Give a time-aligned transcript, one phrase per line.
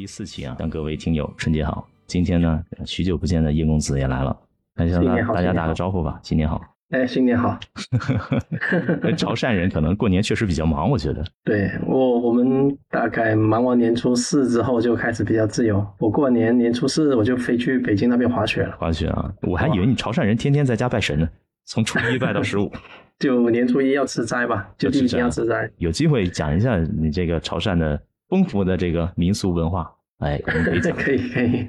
[0.00, 1.86] 第四期啊，向各位听友春节好。
[2.06, 4.34] 今天呢，许久不见的叶公子也来了，
[4.76, 6.58] 来向大家打个招呼吧，新年好。
[6.88, 7.60] 哎，新年好！
[9.14, 11.22] 潮汕人可能过年确实比较忙，我觉得。
[11.44, 15.86] 对我，我们大概忙完年初四之后就开始比较自由。
[15.98, 21.28] 我过年年初四我就飞去北京那边滑雪了，滑雪啊，我还以为你潮汕人天天在家拜神呢，
[21.66, 22.72] 从初一拜到十五。
[23.20, 25.70] 就年初一要吃斋吧，就第一定要吃斋。
[25.76, 28.00] 有机会讲一下你这个潮汕的
[28.30, 30.96] 丰富的这个民俗文化，哎，我们可以讲。
[30.96, 31.66] 可以可以，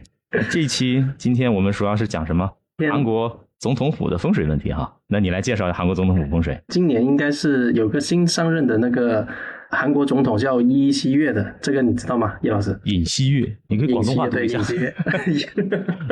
[0.49, 2.49] 这一期今天我们主要是讲什么？
[2.89, 4.95] 韩国总统府的风水问题哈。
[5.07, 6.57] 那你来介绍一下韩国总统府风水。
[6.69, 9.27] 今年应该是有个新上任的那个
[9.71, 12.79] 韩国总统叫尹锡月的，这个你知道吗，叶老师？
[12.85, 14.63] 尹锡悦，你可以广东话读对一下尹。
[14.63, 14.95] 锡月，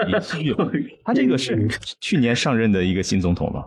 [0.07, 0.53] 尹锡悦，
[1.05, 1.67] 他这个是
[2.01, 3.63] 去年上任的一个新总统了。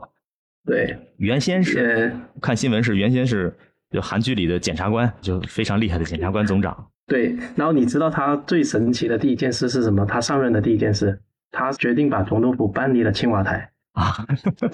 [0.64, 3.56] 对，原先是呃，看新闻是原先是
[3.92, 6.86] 就韩剧里的检察官，就非常厉害的检察官总长。
[7.06, 10.06] 对，然后你知道他最神奇的第一件事是什么？
[10.06, 13.68] 他上任的第一件事，他决定把总统府搬离了青瓦台。
[13.92, 14.26] 啊，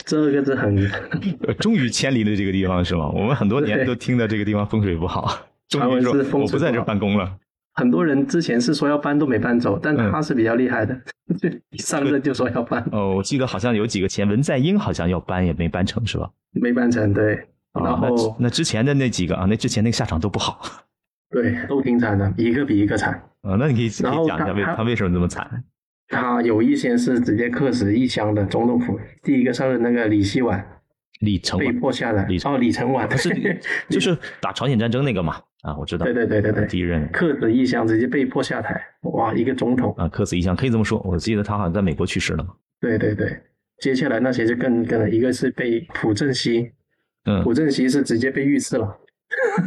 [0.07, 0.77] 这个是很
[1.49, 3.09] 呃终于迁离了这个地方是吗？
[3.09, 5.29] 我们很多年都听到这个地方风水不好，
[5.69, 7.37] 终于说我不在这办公了。
[7.75, 10.95] 很多人之前是说要搬都没搬走，但嗯他是比较厉害的，
[11.41, 16.31] 就一上任就说要搬，哦，我记得好像有几个前文在寅好像要搬也没搬成是吧？
[16.53, 17.13] 没搬成。
[17.13, 17.41] 对，啊，
[17.85, 20.61] 然后那之前的那几个啊，那之前那个下场都不好
[21.31, 23.13] 对都挺惨的，一个比一个惨。
[23.43, 23.57] 啊。
[23.59, 25.65] 那你可以可以讲一下为他他为什么这么惨？
[26.09, 30.67] 他有一些是直接克死异乡的总统府，第一个上任那个李希晚
[31.21, 33.29] 李承晚迫下来李，哦，李承晚他是
[33.91, 36.05] 就是 打朝鲜战争那个嘛啊，我知道。
[36.05, 40.99] 对对对对对第一任克死异乡，直接被迫下台，哇，一个总统，啊，克死异乡可以这么说。
[41.01, 42.55] 我记得他好像在美国去世了嘛。
[42.81, 43.39] 对对对。
[43.81, 46.73] 接下来那些就更更，一个是被朴正熙，
[47.29, 48.97] 嗯，朴正熙是直接被遇刺了，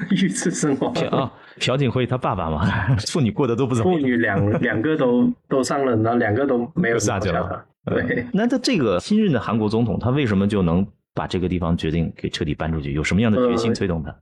[0.09, 0.91] 遇刺身亡。
[0.93, 2.65] 朴啊，朴槿惠她爸爸嘛，
[3.07, 3.99] 妇女过得都不怎么样。
[4.01, 12.93] 妇女两两个都都上了，然后两个都没有都下去了对呃，那他这个新任的韩国总统，他为什么就能把这个地方决定给彻底搬出去？
[12.93, 14.15] 有什么样的决心呃推动他？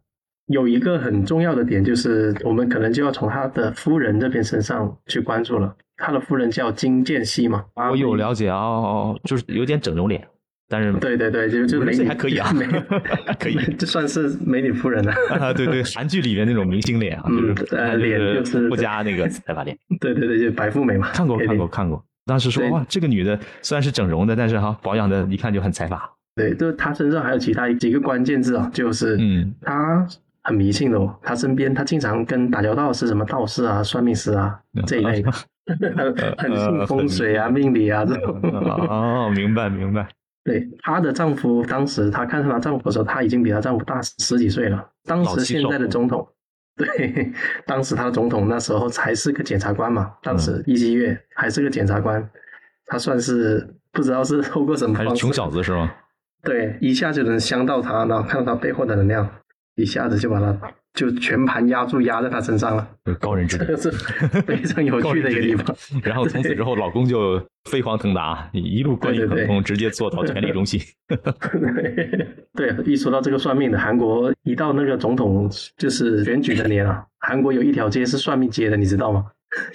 [0.47, 5.75] 有一个很重要的点就是，我们可能就要从他的夫人这边身上去关注了。
[5.97, 10.25] 他的夫人叫金建熙嘛，我有了解哦就是有点整容脸，
[10.71, 12.63] 但是对对对，就就美女还可以啊美
[13.25, 15.11] 还可以 这算是美女夫人了。
[15.39, 21.09] 啊，对对，韩剧里面那种明星脸啊，嗯就是呃脸就是不加那个彩发脸， 对对对，就白富美嘛。
[21.11, 22.03] 看过看过看过。
[22.27, 26.07] 当时说哇，这个女的虽然是整容的，但是哈保养的一看就很财阀。
[26.35, 30.05] 对，就是她身上还有其他几个关键字啊，就是嗯她
[30.43, 31.15] 很迷信的哦。
[31.23, 35.31] 她身边她经常跟打交道是什么道士啊、算命师啊这一类的，
[36.15, 38.39] 很很信风水啊、命理啊这种。
[38.43, 40.07] 哦，明白明白。
[40.43, 44.89] 对，她的丈夫当时她看上她丈夫的时候，她已经比她丈夫大十几岁了。
[45.03, 46.27] 当时现在的总统，
[46.75, 47.31] 对，
[47.65, 52.29] 当时她的总统那时候还是个检察官嘛，当嗯时一基月还是个检察官，
[52.85, 55.91] 他算是不知道是透过什么方式，还是穷小子是吗？
[56.41, 59.29] 对，一下就能香到他，然后看到他背后的能量，
[59.75, 60.57] 一下子就把他
[60.99, 62.85] 就全盘压住压在他身上了，
[63.21, 63.77] 高人之这个。
[63.77, 63.89] 是
[64.45, 65.73] 非常有趣的一个地方。
[66.03, 70.77] 然后从此之后，老公就飞黄腾达，一路官运亨通，直接做到权力中心。
[72.53, 79.25] 对，一说到这个算命的，韩国一到那个总统就是选举的年啊，韩国有一条街是算命街的，你知道吗？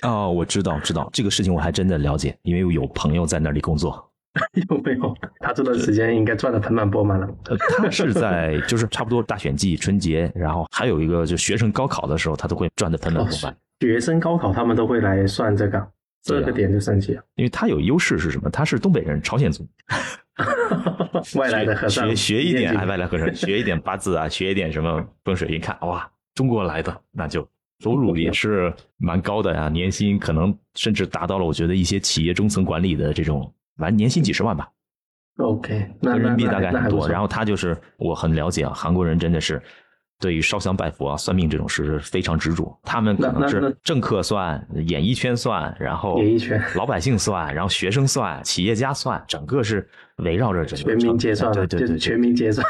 [0.02, 4.10] 哦，我知道，知道这个事情我还真的了解，因为有朋友在那里工作。
[4.68, 5.14] 有没有？
[5.40, 7.26] 他这段时间应该赚的盆满钵满了。
[7.46, 13.56] 呃，他是在就是差不多大选季、春节，然后还有一个就学生高考的时候，他都会赚的盆满哦钵满。
[13.80, 15.86] 学生高考他们都会来算这个，
[16.22, 17.22] 这个点就神奇了。
[17.36, 18.50] 因为他有优势是什么？
[18.50, 19.66] 他是东北人，朝鲜族，
[21.38, 27.46] 外来的和尚学学一点念经哎，外来和尚学一点八字啊，学一点什么风水，一看哇，中国来的，那就
[27.80, 34.68] 收入也是蛮高的呀，年薪可能甚至达到了我觉得一些企业中层管理的这种，反正年薪几十万吧
[35.38, 37.08] ，OK，那人民币大概很多。
[37.08, 39.60] 然后他就是我很了解啊，韩国人真的是
[40.20, 42.78] 对于烧香拜佛啊、算命这种是非常执着。
[42.84, 49.86] 他们可能是政客算、演艺圈算，然后演艺圈老百姓算，然后学生算、企业家算，整个是
[50.18, 52.64] 围绕着整个全民皆算了，对对对，全民皆算。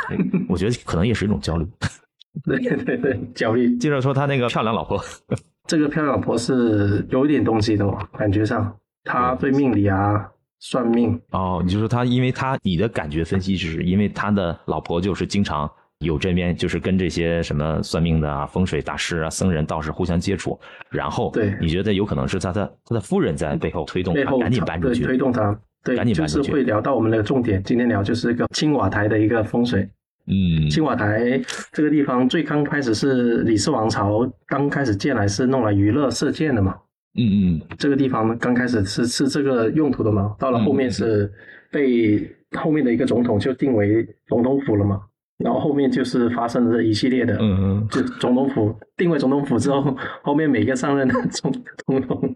[0.49, 1.67] 我觉得可能也是一种焦虑。
[2.45, 3.77] 对对对，焦虑。
[3.77, 5.01] 接着说他那个漂亮老婆，
[5.69, 10.29] 这个漂亮老婆是有一点东西的哦，感觉上她对命理啊、
[10.67, 20.59] 算命，哦，你就说他，因为他你的感觉分析是因为他的老婆就是经常有这边就是跟这些什么算命的啊、风水大师啊、僧人道士互相接触，
[20.89, 25.55] 然后对你觉得有可能是他的他的夫人在背后推动他背后赶紧搬出去，推动他。
[25.85, 27.63] 对赶紧，就搬出去是会聊到我们的重点。
[27.63, 29.87] 今天聊就是一个青瓦台的一个风水。
[30.27, 31.39] 嗯青瓦台
[31.71, 36.75] 这个地方最刚开始是李氏王朝刚开始建来是弄来娱乐射箭的嘛，
[37.17, 41.33] 嗯嗯这个地方呢刚开始是是这个用途的嘛，到了后面是
[41.71, 42.29] 被
[42.59, 45.01] 后面的一个总统就定为总统府了嘛，
[45.39, 47.89] 然后后面就是发生了这一系列的，嗯嗯。
[47.91, 51.53] 就总统府定为总统府之后， 后面每个上任的总
[51.87, 52.35] 总统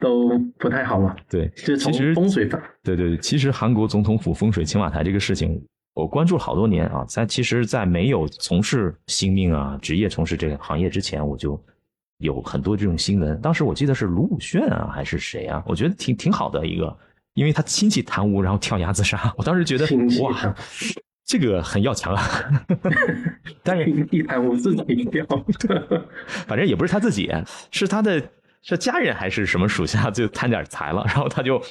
[0.00, 5.62] 都不太好嘛，对，就从其实风水法，对对，对，其实韩国总统府风水青瓦台这个事情，
[5.94, 7.04] 我关注了好多年啊。
[7.06, 11.62] 在其实，在没有从事星命啊职业从事这个行业之前，我就
[12.18, 13.40] 有很多这种新闻。
[13.40, 15.62] 当时我记得是卢武铉啊，还是谁啊？
[15.66, 16.96] 我觉得挺挺好的一个，
[17.34, 19.86] 因为他亲戚贪污然后跳崖自杀， 我当时觉得
[20.22, 20.54] 哇
[21.24, 22.22] 这个很要强啊。
[23.62, 25.26] 但是一贪污自己掉，
[26.46, 27.30] 反正也不是他自己，
[27.70, 28.22] 是他的
[28.62, 31.62] 是家人还是什么属下就贪点财了，然后他就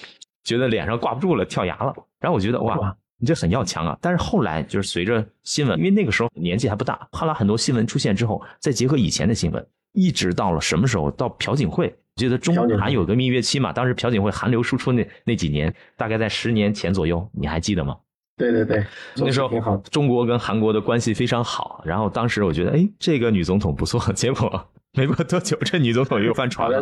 [0.44, 1.94] 觉得脸上挂不住了，跳崖了。
[2.20, 3.98] 然后我觉得哇，你这很要强啊！
[4.00, 11.10] 但是后来就是随着新闻，因为那个时候年纪还不大，后来很多新闻出现之后，再结合以前的新闻，一直到了什么时候？
[11.12, 17.98] 到朴槿惠，我记得中韩有个蜜月期嘛，当时朴槿惠韩流输出那那几年，大概在十年前左右，你还记得吗？
[18.38, 18.86] 对对对，
[19.18, 19.50] 那时候
[19.90, 26.80] 中国跟韩国的关系非常好，然后当时我觉得，哎，这个女总统不错，结果没过多久，这女总统又翻船了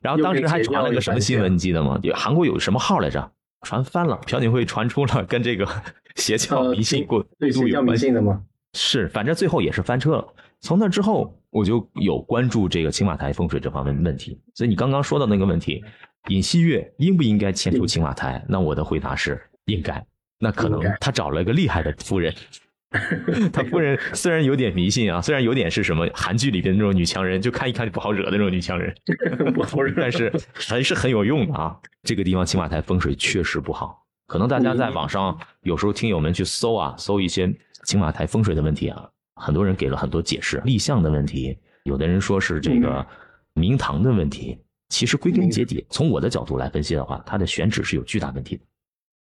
[0.00, 1.98] 然后当时还传了个什么新闻，你记得吗？
[2.14, 3.32] 韩国有什么号来着？
[3.62, 5.66] 传翻了，朴槿惠传出了跟这个
[6.14, 8.14] 邪教呃迷信过对度有迷信。
[8.14, 8.40] 的吗，
[8.74, 10.24] 是，反正最后也是翻车了。
[10.60, 14.40] 从那之后，我就有关注这个青瓦台风水这方面问题。
[14.54, 15.82] 所以你刚刚说的那个问题，
[16.28, 18.44] 尹锡悦应不应该迁出青瓦台？
[18.48, 20.04] 那我的回答是应该。
[20.38, 22.32] 那可能他找了个厉害的夫人，
[23.52, 28.94] 他夫人虽然有点迷信啊，虽然有点是什么韩剧里边那种女强人，就看一看就不好惹的那种女强人，
[29.96, 31.76] 但是还是很有用的啊。
[32.04, 37.52] 这个地方青瓦台风水确实不好，可能大家在网上有时候听友们去搜啊，搜一些
[37.84, 43.06] 青瓦台风水的问题啊，很多人给了很多解释，立项的问题，有的人说是这个
[43.54, 44.58] 明堂的问题。
[44.88, 48.62] 其实归根结底，从我的角度来分析的话，它的选址是有巨大问题的。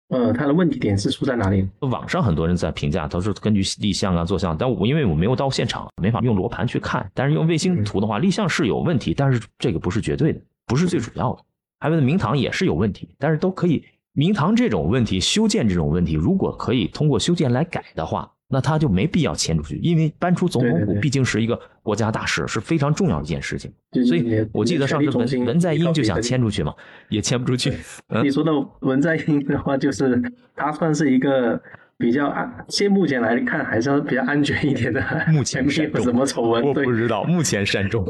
[0.08, 1.68] 呃，它的问题点是出在哪里？
[1.80, 7.08] 网上很多人在评价，都是根据立项啊、坐向，但我因为我没有到现场，没法用罗盘去看。
[7.14, 11.42] 但是用卫星图的话，立项是有问题，但是这个不是绝对的，不是最主要的。
[11.78, 13.84] 还有明堂也是有问题，但是都可以。
[14.12, 23.72] 明堂这种问题，修建这种问题，如果可以通过修建来改的话，那他就没必要迁出去，因为搬出总统府毕竟是一个国家大事，是非常重要的一件事情。
[24.04, 26.74] 所以我记得上次文文在寅就想迁出去嘛，
[27.08, 27.72] 也迁不出去。
[28.08, 30.20] 嗯你说的文在寅的话，就是
[30.56, 31.60] 他算是一个
[31.96, 38.04] 比较安，现目前来看还是比较安全一点的，目前没有什么丑闻，我不知道，目前善终，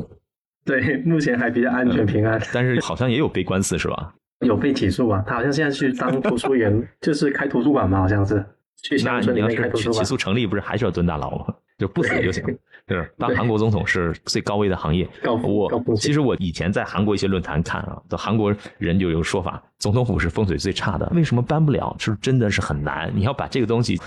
[0.65, 2.41] 对，目前还比较安全平安。
[2.53, 4.15] 但是好像也有被官司是吧？
[4.47, 8.43] 有被起诉吧，他好像现在去当图书员， 就是开图书馆嘛，好像是
[8.83, 10.05] 去那你要是去起。
[10.05, 11.55] 诉成立，不是还是要蹲大牢吗？
[11.79, 12.45] 就不死就行。
[12.87, 15.09] 就是 当韩国总统是最高危的行业。
[15.43, 21.95] 我其实我以前在韩国一些论坛看啊，的韩国人就有说法，总统府是风水最差的，为什么搬不了？
[21.99, 23.11] 是真的是很难。
[23.15, 24.01] 你要把这个东西，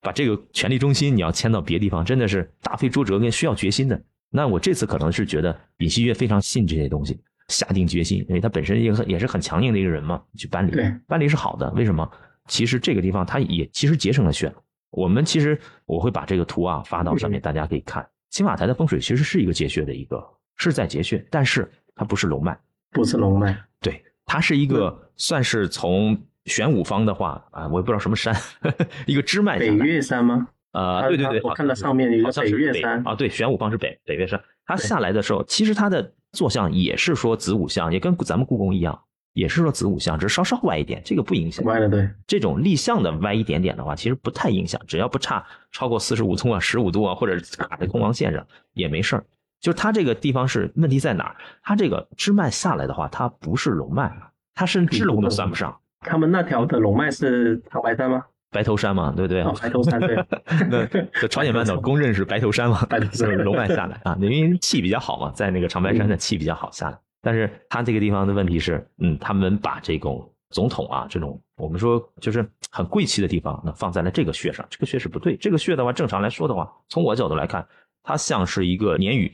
[0.00, 4.00] 把这个权力中心你要迁到别地方，真的是大费周折跟需要决心的。
[4.30, 11.68] 那我这次可能是觉得尹锡悦非常信这些东西，下定决心，因为他本身也很也是很强硬的一个人嘛，去搬离对，搬离是好的。
[11.72, 12.08] 为什么？
[12.50, 14.52] 其实这个地方它也其实节省了选。
[14.90, 18.04] 我们其实我会把这个图啊发到上面，大家可以看。
[18.28, 20.20] 青瓦台的风水其实是一个节穴的一个，
[20.56, 22.58] 是在节穴，但是它不是龙脉，
[22.90, 28.34] 不是龙脉，对，它是一个算是从玄武方的话啊，我也不知道什么山，
[29.06, 29.68] 一个支脉北。
[29.72, 30.48] 岳山吗？
[30.72, 34.40] 呃，对对对，我看到上面有一个好像是北岳山啊，对，玄武方是北北岳山。
[34.66, 39.00] 它下来的时候，其实它的坐向也是说子午像，也跟咱们故宫一样，
[39.32, 41.64] 也是说子午相，只是稍稍歪一点，这个不影响。
[41.64, 49.24] 歪了，对，这种立项的歪一点点的话，其实不太影响，只要不差超过四十五度啊、十五度啊，或者卡在空亡线上也没事儿。
[49.60, 51.36] 就是它这个地方是问题在哪儿？
[51.62, 54.10] 它这个支脉下来的话，它不是龙脉，
[54.54, 55.78] 它是支龙都算不上。
[56.00, 58.24] 他们那条的龙脉是长白山吗？
[58.50, 59.42] 白头山嘛，对不对？
[59.42, 60.16] 哦，白头山对，
[60.68, 66.98] 那这朝鲜半岛公认是白头山嘛，白头山是龙脉下来啊，因为气比较好嘛，在那个长白山的气比较好下来。
[67.22, 75.36] 但是他这个地方的问题是，嗯，他们把这种总统啊这种我们说就是很贵气的地方，那放在了这个穴上，这个穴是不对。
[75.36, 77.66] 这个穴的话，正常来说的话，从我角度来看，
[78.02, 79.30] 它像是一个鲶鱼，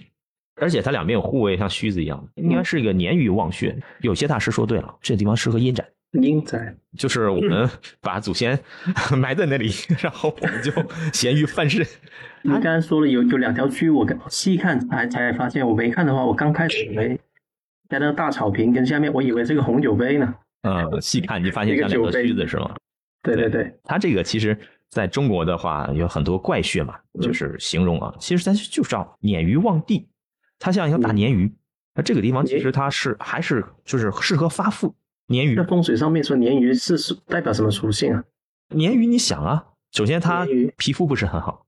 [0.56, 3.76] 而且它两边有护卫，像须子一样，应该是一个鲶鱼望穴。
[4.00, 5.86] 有些大师说对了，这个地方适合阴宅。
[6.12, 7.68] 阴宅就是我们
[8.00, 8.58] 把祖先
[9.18, 10.72] 埋在那里，然后我们就
[11.12, 11.84] 咸鱼翻身。
[12.42, 17.20] 你刚才说了有有两条区，我细看才才发现，我没看的话，我刚开始以为
[17.88, 20.34] 在那个大草坪跟下面，我以为是个红酒杯呢。
[20.62, 22.74] 嗯，细看你就发现 像两个须子是吗？
[23.22, 24.56] 对对对，它这个其实
[24.90, 30.08] 在中国的话有很多怪穴嘛，就是形容啊，其实它就叫鲶鱼望地，
[30.58, 31.52] 它像一条大鲶鱼。
[31.94, 34.94] 那这个地方其实它是还是就是适合发富。
[35.28, 38.22] 鲶鱼那风水上面说鲶鱼是属代表什么属性啊？
[38.70, 39.64] 鲶鱼你想啊，
[39.96, 41.64] 首先它皮肤不是很好，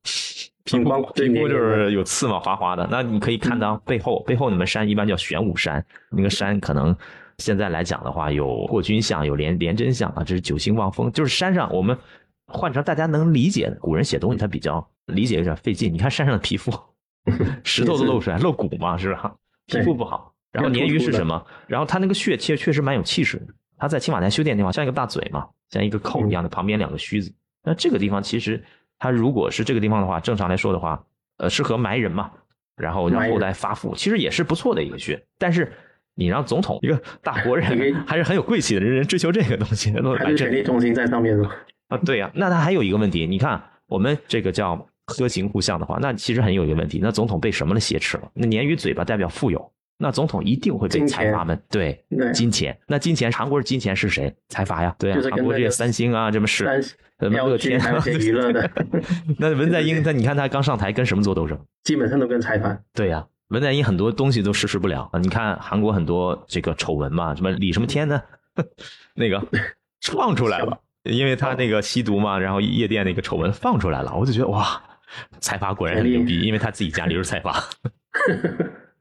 [0.64, 2.87] 皮肤皮肤就是有刺嘛，滑滑的。
[2.90, 6.94] 那你可以看到背后，背后那门山一般叫玄武山，那个山可能
[7.38, 11.97] 现在来讲的话，有破军相，有连连真相啊，这是九星望风，就是山上我们
[12.49, 15.90] 换成大家能理解的，古人写东西他比较理解有点费劲。
[15.90, 16.70] 你看山上的皮肤，
[17.64, 19.35] 石头都露出来，露骨嘛，是吧？
[19.68, 20.35] 皮肤不好。
[20.52, 21.42] 然后鲶鱼是什么？
[21.66, 23.47] 然后它那个穴其实确实蛮有气势的。
[23.78, 27.32] 它在青瓦台修殿的地方像一个大嘴嘛，像一个扣一样的，旁边两个须子。
[27.68, 28.62] 那这个地方其实
[28.98, 31.04] 它如果是这个地方的话，正常来说的话，
[31.37, 32.30] 呃，适合埋人嘛，
[32.76, 35.22] 然后让后代发富，其实也是不错的一个穴。
[35.38, 35.70] 但是
[36.14, 41.54] 你让总统一个大国人还是很有贵气的，人人追求这个东西，那还是权力中心在上面是吧？
[41.88, 48.30] 啊，对呀、那他还有一个问题，你看我们这个叫科形互相的话，那其实很有一个问题，那总统被什么的挟持了？
[48.34, 52.76] 那鲶鱼嘴巴代表富有，那总统一定会被财阀们对对金钱。
[52.87, 54.34] 那金钱，韩国的金钱是谁？
[54.48, 56.82] 财阀呀，对啊韩国这些三星啊，这么是三
[57.20, 58.70] 什么乐天啊还有 一，些娱乐的，
[59.38, 61.58] 那文在寅他你看他刚上台跟什么做斗争？
[61.84, 62.78] 基本上都跟财阀。
[62.94, 65.18] 对呀、文在寅很多东西都实施不了啊！
[65.18, 68.22] 你看韩国很多这个丑闻嘛，什么李什么天呢？
[69.14, 69.44] 那个
[70.02, 74.80] 放出来了，因为他那个吸毒嘛，然后夜店那个丑闻放出来了，我就觉得哇，
[75.40, 77.62] 财阀果然很牛逼，因为他自己家里就是财阀，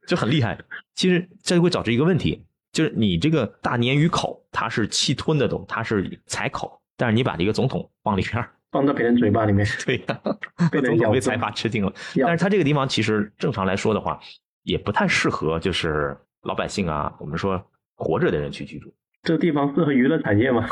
[0.08, 0.58] 就很厉害。
[0.96, 10.22] 其实这会导致一个问题，就是你这个大鲶鱼口它是气吞的东，它是财口，但是你把这个总统放里边儿， 放到别人嘴巴里面， 对呀、
[10.72, 11.94] 被总统被财阀吃定了。
[12.16, 14.20] 但是他这个地方其实正常来说的话，
[14.64, 17.64] 也不太适合就是老百姓啊，我们说
[17.96, 20.68] 活着的人去居住，这个地方适合娱乐产业吗？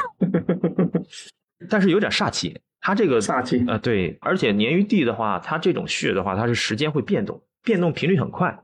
[1.69, 2.59] 但是有点煞气。
[2.81, 8.59] 它这个煞气呃，对，而且鲶鱼地的话，它这种穴的话，它是时间会变动，变动频率很快。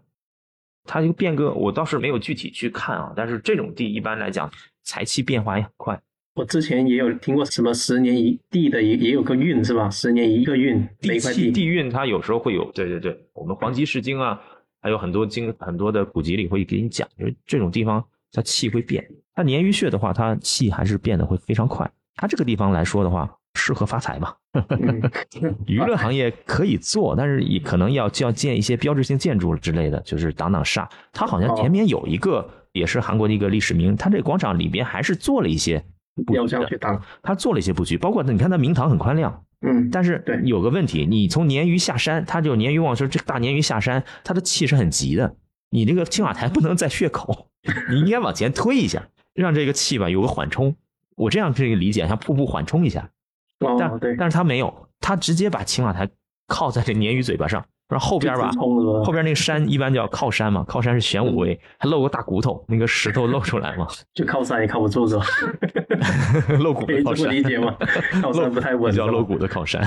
[0.83, 4.51] 它这个变个，我倒是没有具体去看啊，但是这种地一般来讲，
[4.83, 5.99] 财气变化也很快。
[6.33, 9.89] 我之前也有听过什么十年一地的，也也有个运是吧？
[9.89, 14.39] 十年一个运，每地气地地运它有时候会有，对对对，我们黄极士经啊，
[14.81, 19.05] 还有很多经很多的古籍里会给你讲，就是这种地方它气会变。
[19.33, 21.89] 它鲶鱼穴的话，它气还是变得会非常快。
[22.15, 24.33] 它这个地方来说的话，适合发财嘛。
[24.53, 25.01] 嗯，
[25.67, 30.87] 娱乐行业可以做，但是也可能要就要建一些标志性建筑之类的，就是挡挡煞。
[31.11, 35.83] 它好像哦前面有一个，也是韩国的一个历史名，它这个广场里边还是做了一些
[36.23, 45.35] 布要局的，这样去当，他做了一些布局，包括你看他明堂很宽亮，嗯，但是对有个问题，你从鲶鱼下山，他就鲶鱼望说这大鲶鱼下山，它的气是很急的。
[45.69, 47.47] 你这个青瓦台不能再血口，
[47.89, 50.75] 你应该往前推一下，让这个气吧有个缓冲。
[51.15, 53.09] 我这样可以理解，像瀑布缓冲一下。
[53.59, 56.09] 但哦，对，但是他没有，他直接把青瓦台
[56.47, 58.49] 靠在这鲶鱼嘴巴上，然后后边吧？
[59.03, 65.25] 后边那个山一般叫靠山嘛，靠山是玄武位，还露个大骨头，那个石头露出来嘛， 就靠山也靠不住是吧？
[66.59, 67.29] 露骨的靠 山。
[67.29, 67.75] 理解吗？
[68.21, 69.85] 靠山不太稳，是吧比较露骨的靠山，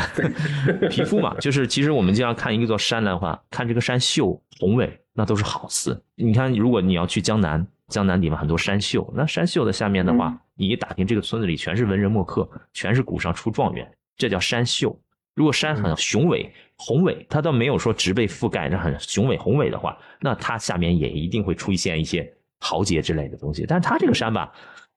[0.91, 5.99] 皮肤嘛，就是其实我们经常看一座山的话，看这个山秀宏伟，那都是好词。
[6.15, 14.97] 你看，如果你要去江南，江南里面很多山秀，那山秀的下面的话，嗯你一打听这个村子里全是文人墨客，全是古上出状元，这叫山秀。
[15.35, 23.65] 如果山很雄伟、宏伟，它倒没有说植被覆盖，那很雄伟宏伟的话，那它下面也一定会出现一些豪杰之类的东西。
[23.67, 24.53] 但是它这个山吧，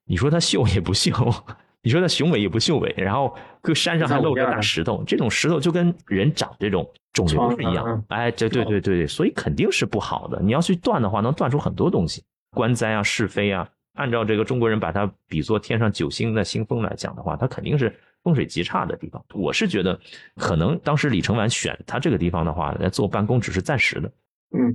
[0.06, 1.12] 你说它秀也不秀，
[1.82, 8.04] 你说它雄伟也不雄伟，然后搁山上还露着大石头，这种石头就跟人长这种肿瘤是一样。
[8.10, 10.40] 哎，这对对对对，所以肯定是不好的。
[10.42, 13.68] 你要去断的话，能断出很多东西，官灾啊、是非啊。
[13.96, 19.24] 按照这个中国人把它比作天上九星的星风来讲的话，它肯定是风水极差的地方。
[19.34, 19.98] 我是觉得，
[20.36, 24.12] 可能当时李承晚选他这个地方的话，来做办公只是暂时的。
[24.52, 24.68] 嗯，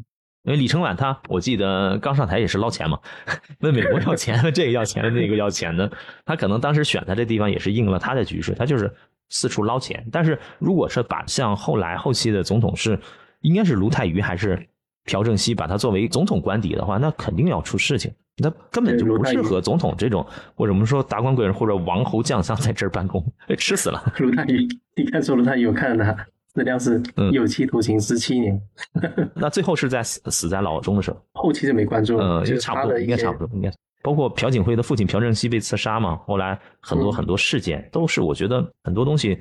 [0.45, 2.99] 因为李承晚他，我记得刚上台也是捞钱嘛，
[3.61, 5.93] 问美国要钱， 这个要钱的，那个要钱的，
[6.25, 8.91] 他可能当时选他这地方也是应了他的局势，他就是
[9.29, 10.09] 四处捞钱。
[10.11, 12.99] 但是如果是把像后来后期的总统是
[13.43, 14.67] 应该是卢泰愚还是
[15.05, 18.11] 朴正熙把他作为总统官邸的话，那肯定要出事情。
[18.39, 23.25] 那根本就不适合总统这种，或者我们说达官贵人或者王侯将相在这儿办公，
[23.59, 24.03] 吃死了。
[24.19, 28.61] 卢泰愚，你看说卢泰愚，我看了他资料是有期徒刑十七年。
[29.37, 32.45] 那最后是在死死在牢中的时候，后期就没关注了。
[32.45, 33.71] 就，差不多，应该差不多，应该。
[34.03, 39.39] 包括朴槿惠的父亲朴正熙被刺杀嘛，后来很多很多事件都是，我觉得很多东西，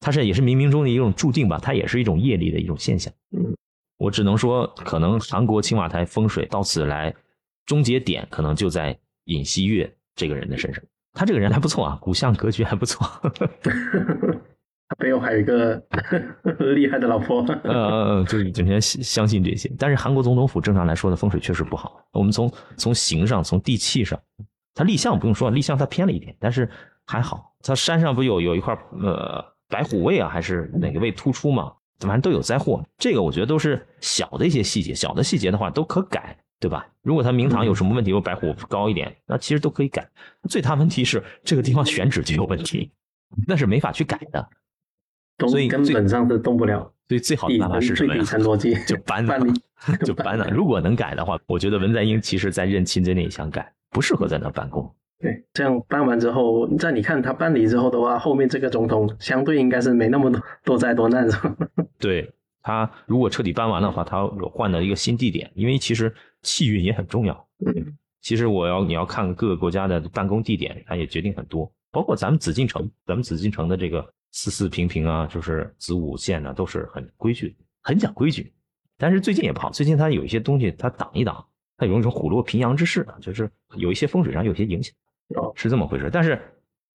[0.00, 3.12] 它是也是冥冥中的一种注定吧，它也是一种业力的一种现象。
[3.36, 3.52] 嗯，
[3.98, 7.12] 我只能说，可能韩国青瓦台风水到此来
[7.66, 10.82] 终结点，可能就在尹锡悦这个人的身上。
[11.12, 13.06] 他这个人还不错啊，骨相格局还不错。
[14.86, 15.82] 他背后还有一个
[16.74, 19.70] 厉害的老婆，呃，就是整天相信这些。
[19.78, 22.04] 但是韩国总统府正常来说的风水确实不好。
[22.12, 24.20] 我们从从形上，从地气上，
[24.74, 26.68] 它立项不用说，立项它偏了一点，但是
[27.06, 27.54] 还好。
[27.62, 31.72] 它山上不有有一块呃白虎位啊，还是哪个位突出嘛？
[32.00, 32.84] 反正都有灾祸。
[32.98, 36.86] 这个我觉得都是小的一些细节，小的细节的话都可改，对吧？
[37.02, 40.08] 如果他明堂有什么问题，我白虎高一点，那其实都可以改。
[40.48, 42.90] 最大问题是这个地方选址就有问题，
[43.46, 44.48] 那是没法去改的。
[45.46, 46.90] 所以根本上是动不了。
[47.06, 48.22] 所以最好的办法是什么呀？
[48.22, 49.36] 逻辑 就搬了，
[50.06, 50.48] 就搬了。
[50.50, 54.90] 如果能改的话，我觉得文在寅其实在任期之内想改，不适合在那办公。
[55.20, 61.54] 对，这样搬完之后，在你看他搬离之后的话，后面这个总统相对应该是没那么多多灾多难，是吧？
[62.00, 62.32] 对
[62.64, 67.48] 他如果彻底搬完的话，他换的一个新地点，因为其实气运也很重要。
[67.64, 74.04] 嗯，其实我要你要看各个国家的办公地点，它也决定很多，包括咱们紫禁城，咱们紫禁城的这个。
[74.36, 78.52] 四四平平啊，就是子午线呢，都是很规矩，很讲规矩。
[78.98, 84.92] 但是最近也不好，最近它有一些东西它挡一挡，它有一种虎落平阳之势，就是有一些风水上有些影响，
[85.54, 86.10] 是这么回事。
[86.12, 86.36] 但是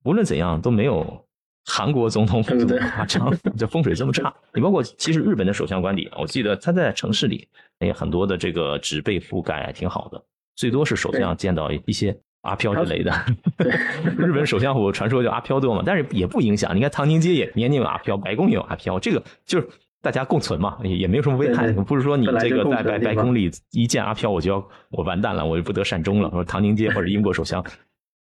[0.03, 1.25] 无论怎样都没有
[1.69, 4.33] 韩国总统府这么夸张，这风水这么差。
[4.53, 7.47] 你包括其实日本的首相官邸，我记得他在城市里
[7.79, 10.21] 也很多的这个植被覆盖挺好的，
[10.55, 12.17] 最多是首相见到一些。
[12.43, 13.11] 阿飘之类的，
[14.17, 16.73] 日本首相府传说叫阿飘多嘛，但是也不影响。
[16.73, 19.67] 你看唐宁街也年年有阿飘，白宫也有阿飘，这个就是
[20.01, 21.69] 大家共存嘛，也也没有什么危害。
[21.73, 26.29] 不是说你这个在白白宫里一见阿飘，我就要我完蛋了，我就不得善终了。
[26.31, 27.61] 说唐宁街或者英国首相，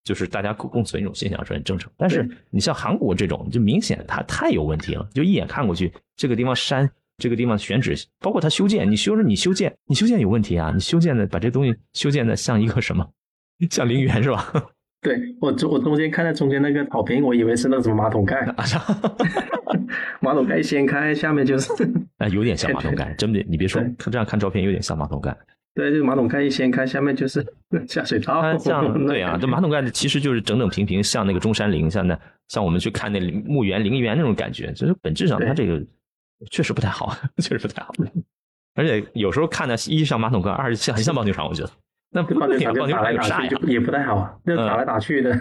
[0.07, 1.90] 就是大家共共存一种现象是很正常。
[1.97, 6.88] 但是你像韩国这种，就明显它太有问题了，就一眼看过去，这个地方山，
[7.19, 13.05] 这个地方选址，包括它修建，你修着你修建，你修建有问题啊，你修建的把这东西修建的像一个什么？
[13.69, 14.53] 像陵园是吧？
[15.03, 18.47] 对我中我中间看到中间那个草坪，我以为是那个什么马桶盖，
[20.21, 21.73] 马桶盖掀开，下面就是，
[22.19, 25.37] 哎，有点像马桶盖，真的，你别说，他这样看照片有点像马桶盖。
[25.76, 27.44] 对，就是马桶盖一掀开，下面就是
[27.86, 28.56] 下水道。
[28.56, 35.80] 像对啊，这 马桶盖其实就是整整平平，像那个中山陵，像那像我们去看那墓园陵园那种感觉，就是本质上它这个
[36.50, 37.92] 确实不太好， 确实不太好。
[38.74, 41.70] 而且有时候看的，一像马桶盖，二像很像棒球场，我觉得。
[42.10, 45.38] 那棒球场打来打去也不太好，那打来打去的，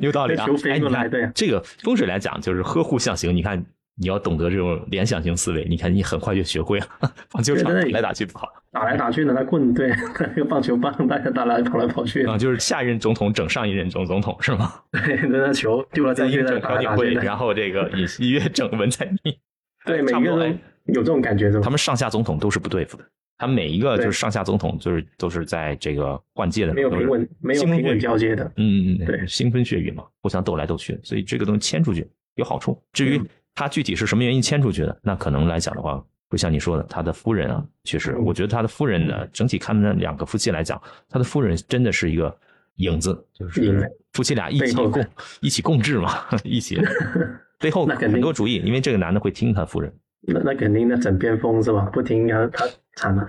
[0.00, 0.46] 有道理啊。
[0.66, 3.34] 哎，你看，这个风水来讲，就是呵护象形。
[3.34, 3.64] 你看，
[3.98, 6.86] 你要懂得这种联想型思维，你看你很快就学会了。
[7.32, 14.72] 棒球场打来打去不好，打来打去的那棍，对，那个棒球棒，大家打来跑来跑去啊，就是下一任总统整上一任总总统是吗？
[14.92, 19.34] 对，那球丢了再去整朴槿惠，然后这个尹锡悦整文在寅，
[19.84, 21.64] 对，每个人有这种感觉是吧？
[21.64, 23.04] 他们上下总统都是不对付的。
[23.40, 32.76] 他们每一个就是上下总统，就是都是在这个换届的，没有平稳，没有平稳交接的，嗯嗯，对，腥风血雨嘛，互相斗来斗去，所以这个东西牵出去有好处。
[32.92, 33.22] 至于
[33.58, 42.32] 他具体是什么原因迁出去的，那可能来讲的话，会像你说的，他的夫人啊，确实，我觉得他的夫人呢，整体看那两个夫妻来讲，他的夫人真的是一个
[42.76, 45.06] 影子，就是夫妻俩一起共
[45.40, 46.80] 一起共治嘛， 一起
[47.58, 49.92] 背后很多主意，因为这个男的会听他夫人。
[50.20, 51.86] 那那肯定，那枕边风是吧？
[51.92, 53.26] 不听他他惨了。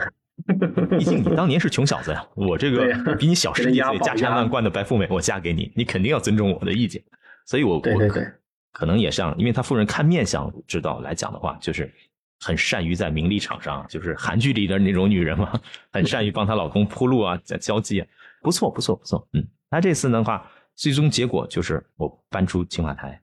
[0.91, 7.01] 毕竟你当年是穷小子呀，我这个比你小十几岁、家产万贯的白富美，我嫁给你，你肯定要尊重我的意见。
[7.47, 8.27] 所以，我对对对，
[8.71, 11.91] 可能也像，因为他夫人看面相知道来讲的话，就是
[12.39, 15.59] 很善于在名利场上，就是韩剧里的那种女人嘛，
[15.91, 18.07] 很善于帮她老公铺路啊，在交际，啊
[18.41, 19.27] 不错不错不错。
[19.33, 23.21] 嗯，那这次的话，最终结果就是我搬出青瓦台，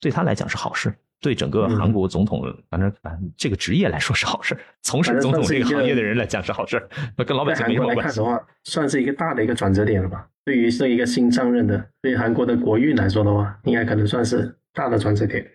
[0.00, 0.94] 对他来讲是好事。
[1.22, 6.84] 对整个韩国总统，反正反正这个职业来说是好事，从事总统这个行业的人来讲是好事，
[7.16, 8.18] 那跟老百姓没什么关系。
[8.18, 10.28] 的话，算是一个大的一个转折点了吧？
[10.44, 15.46] 对于这一个新上任的，对韩国的国运来说的话，应该可能算是大的转折点。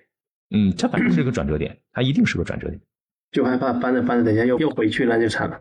[0.51, 2.79] 嗯，这反正是个转折点，它一定是个转折点。
[3.31, 5.59] 就害怕搬着搬着，等一下又又回去，那就惨了。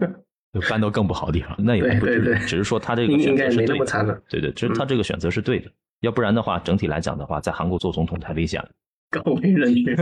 [0.52, 2.34] 就搬到更不好的地方，那也不至于。
[2.46, 4.22] 只是说他这个选择是对的。
[4.28, 5.70] 对对，只是他这个选择是对的。
[6.00, 8.68] 要不然的话，整体来讲的话，在韩国做总统太危险了。
[9.10, 9.96] 高危人群。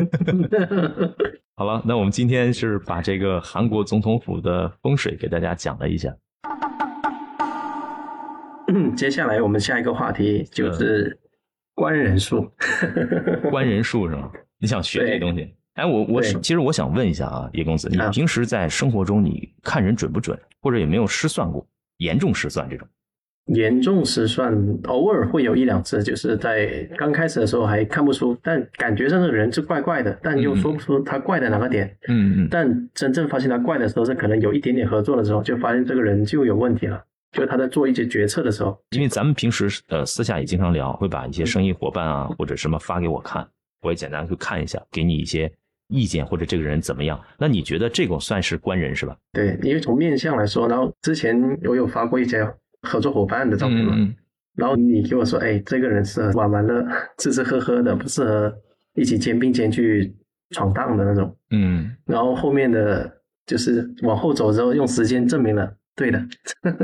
[1.56, 6.12] 好了，那我们今天是把这个韩国总统府的风水给大家讲了一下。
[8.96, 11.16] 接下来我们下一个话题就是
[11.76, 12.50] 官人数。
[13.50, 14.32] 官人数是吗？
[14.58, 15.54] 你想学这东西？
[15.74, 21.64] 哎，我我其实我想问一下啊，叶公子，你啊平时在生活中你看人准不准，或者有没有失算过，
[21.98, 22.88] 严重失算这种？
[23.54, 24.52] 严重失算，
[24.84, 31.86] 偶尔会有一两次，就是在刚开始的时候还看不出，但感觉上这个人是怪怪的，但又说不出他怪在哪个点。
[32.08, 37.04] 嗯嗯但真正发现他怪的时候，是可能有一点点合作的时候，就发现这个人就有问题了。
[37.36, 43.46] 就他在做一些决策的时候，因为咱们平时呃私下也经常聊，会把一些生意伙伴啊或者什么发给我看，
[43.82, 45.52] 我也简单去看一下，给你一些
[45.88, 47.20] 意见或者这个人怎么样。
[47.38, 49.16] 那你觉得这种算是官人是吧？
[49.32, 52.42] 对，因为从面相来说，然后之前我有发过一些
[52.82, 54.14] 合作伙伴的照片嘛，嗯
[54.56, 56.82] 然后你给我说，哎，这个人适合玩玩乐、
[57.18, 58.50] 吃吃喝喝的，不适合
[58.94, 60.16] 一起肩并肩去
[60.52, 61.36] 闯荡的那种。
[61.50, 66.22] 嗯，然后后面的就是往后走之后，用时间证明了对的。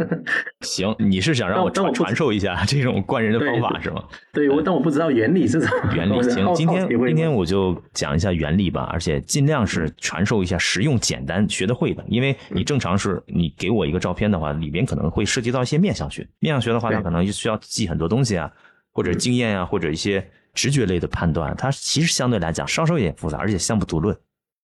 [0.62, 4.03] 行，你是想让我传传授一下这种灌人的方法是吗？
[4.33, 5.92] 对，我但我不知道原理是什么。
[5.94, 12.03] 原理行，今天今天我就讲一下原理吧，而且尽量是传授一下实用、简单、学得会的。
[12.09, 16.27] 因为你正常是你给我一个照片的话，里边可能会涉及到一些面相学。
[16.38, 18.51] 面相学的话，对它可能就需要记很多东西啊，
[18.92, 24.16] 或者经验啊，或者一些直觉类的判断，它其实相对来讲稍稍有点复杂，而且相不独论。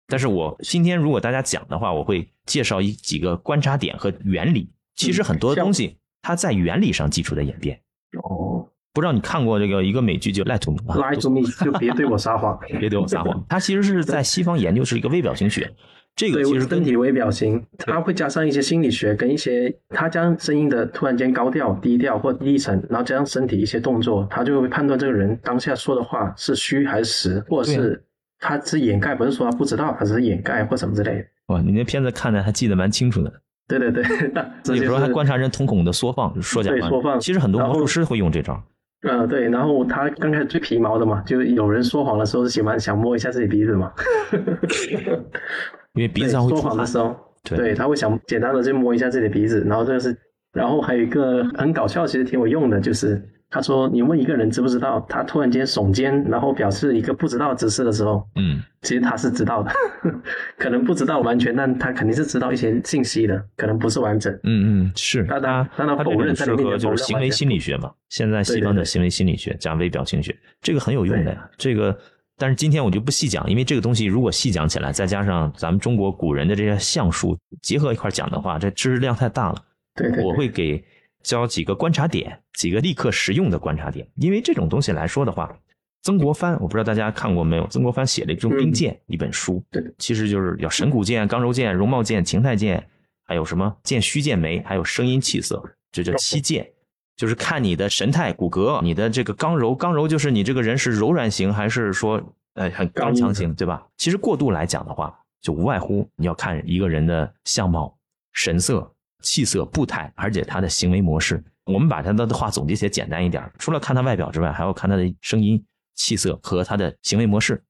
[0.08, 4.68] 但是我今天如果大家讲的话，我会介绍一几个观察点和原理。
[4.96, 7.78] 其实很多东西它在原理上基础的演变。
[8.22, 12.58] 哦不知道你看过这个一个美剧叫《Lie to Me》吗？，lie to me 就别对我撒谎。
[12.80, 13.44] 别对我撒谎。
[13.48, 15.70] 它其实是在西方研究是一个微表情学，
[16.16, 28.02] 这个，其实跟身体微表情，它会加上一些心理学跟一些，它将声音的突然间高调、低调或低沉，然后加上身体一些动作，它就会判断这个人当下说的话是虚还是实，或者是
[28.40, 31.24] 他是掩盖，不是说他不知道，还是掩盖或什么之类的。
[31.48, 33.32] 哇，你那片子看的还记得蛮清楚的。
[33.66, 34.02] 对对对，
[34.78, 36.88] 有时候还观察人瞳孔的缩放，说假话。
[36.88, 38.62] 缩放其实很多魔术师会用这招。
[39.02, 43.92] 呃，对，然后他刚开始最皮毛的嘛，就有人说谎的时候是喜欢想摸一下自己鼻子嘛，
[45.94, 46.84] 因为鼻子对上会说谎的。
[46.84, 50.16] 时候，对对，他会想简单的就摸一下自己的鼻子，然后这个是，
[50.52, 59.72] 然后还有一个很搞笑，其实挺有用的，就是他说你问一个人知不知道，他突然间耸肩，然后表示一个不知道的姿势的时候，嗯，其实他是知道的，
[60.58, 64.30] 可能不知道完全，但他肯定是知道一些信息的，可能不是完整。
[64.42, 71.50] 嗯嗯，是但它他但他否认在里面就是行为心理学嘛， 现在西方的行为心理学加微表情学，这个很有用的呀。
[71.56, 71.98] 这个，
[72.36, 79.62] 但是今天我就不细讲，因为这个东西如果细讲起来，再加上咱们中国古人的这些相术结合一块讲的话，这知识量太大了。
[79.94, 80.84] 对对对我会给
[81.28, 84.08] 教几个观察点，几个立刻实用的观察点。
[84.14, 85.54] 因为这种东西来说的话，
[86.02, 87.66] 曾国藩我不知道大家看过没有？
[87.66, 92.82] 曾国藩写了一种兵谏、一本书，对，其实就是要神谷剑、刚柔剑、容貌剑、情态剑，
[93.26, 95.62] 还有什么剑虚剑眉，还有声音气色，
[95.92, 96.66] 这叫七剑。
[97.14, 102.22] 就是看你的神态、骨骼，你的这个刚柔，刚柔就是你这个人是柔软型还是说
[102.54, 103.86] 呃很刚强型，对吧？
[103.98, 107.98] 其实过度来讲的话，就无外乎你要看一个人的相貌、
[108.32, 108.90] 神色、
[109.22, 111.42] 气色、步态，而且他的行为模式。
[111.64, 115.62] 我们把他的话总结起来简单一点，除了看他外表之外，还要看他的声音、
[115.94, 117.62] 气色和他的行为模式。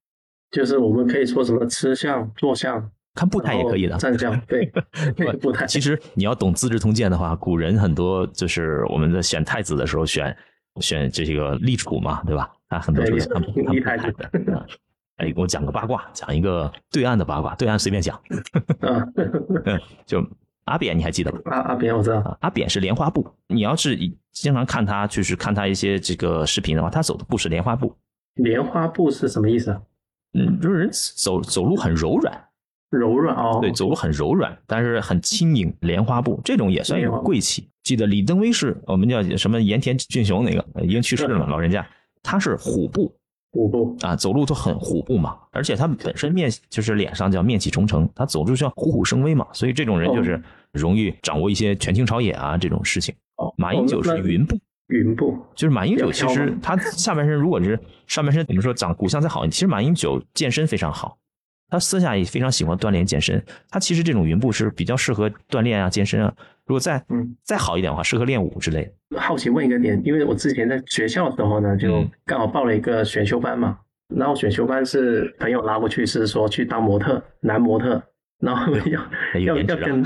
[0.50, 4.70] 就是我们可以说什么吃相、坐相，看步态也可以的，站相，对，
[5.16, 5.66] 对步态。
[5.66, 10.36] 其实你要懂《资治通鉴》的话，古人很多就是我们在选太子的时候选
[10.80, 12.50] 选这个立储嘛，对吧？
[12.68, 14.56] 他很多时候对是看看步态的。
[14.56, 14.66] 啊
[15.16, 18.16] 哎，我讲个八卦，讲一个对岸的八卦，对岸随便讲。
[20.06, 20.24] 就
[20.68, 21.40] 阿扁，你还记得吧？
[21.46, 23.26] 阿阿扁我知道，啊，阿扁是莲花步。
[23.48, 23.96] 你要是
[24.32, 27.94] 经常看他，就是看他一些这个视频的话，他走的步是莲花步。
[28.34, 29.80] 莲花步是什么意思啊？
[30.34, 32.44] 嗯，就是人走走路很柔软，
[32.90, 37.68] 柔软哦，对，走路很柔软，但是很轻盈，莲花步这种也算有莲花步贵气。
[37.82, 41.84] 记得李登辉是我们叫什么盐田俊雄那个呃已经去世了嘛，老人家
[42.22, 43.10] 他是虎步
[43.50, 50.40] 虎步，啊，走路都很虎步嘛，而且他本身面就是脸上叫面气重成，他走路就像虎虎生威嘛，所以这种人就是
[50.72, 53.14] 容易掌握一些权倾朝野啊这种事情。
[53.36, 54.58] 哦，马英九是云步，
[54.88, 61.16] 云步，就是马英九，其实他下半身如果是上半身，我们说长骨相再好，其实马英九健身非常好，
[61.70, 63.42] 他私下也非常喜欢锻炼健身。
[63.70, 66.34] 他其实这种云步是比较适合锻炼啊、健身啊。
[66.66, 68.92] 如果再嗯，再好一点的话，适合练武之类的。
[69.18, 72.10] 好奇问一个点，因为我之前在学校的时候呢，就嗯。
[72.24, 73.78] 刚好报了一个选修班嘛，
[74.14, 78.02] 然后选修班是朋友拉过去，是说去当模特，男模特，
[78.40, 79.00] 然后要
[79.40, 80.04] 要要跟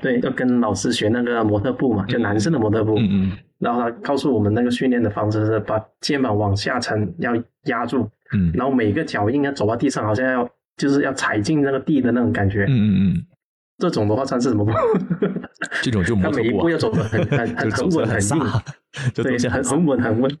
[0.00, 2.96] 对要跟老师学那个模特步嘛，就男生的模特步。
[2.98, 3.32] 嗯嗯。
[3.58, 7.32] 然后他告诉我们那个训练的方式是把肩膀往下沉，要
[7.64, 8.50] 压住，嗯。
[8.54, 12.64] 然后每个脚印要走到地上，好像要就是要踩进那个地的那种感觉。
[12.64, 13.24] 嗯嗯嗯，
[13.78, 14.72] 这种的话算是什么步？
[15.82, 18.38] 这种就 每一模特步要走的很 很就很稳很硬，
[19.14, 20.38] 对，很稳很稳。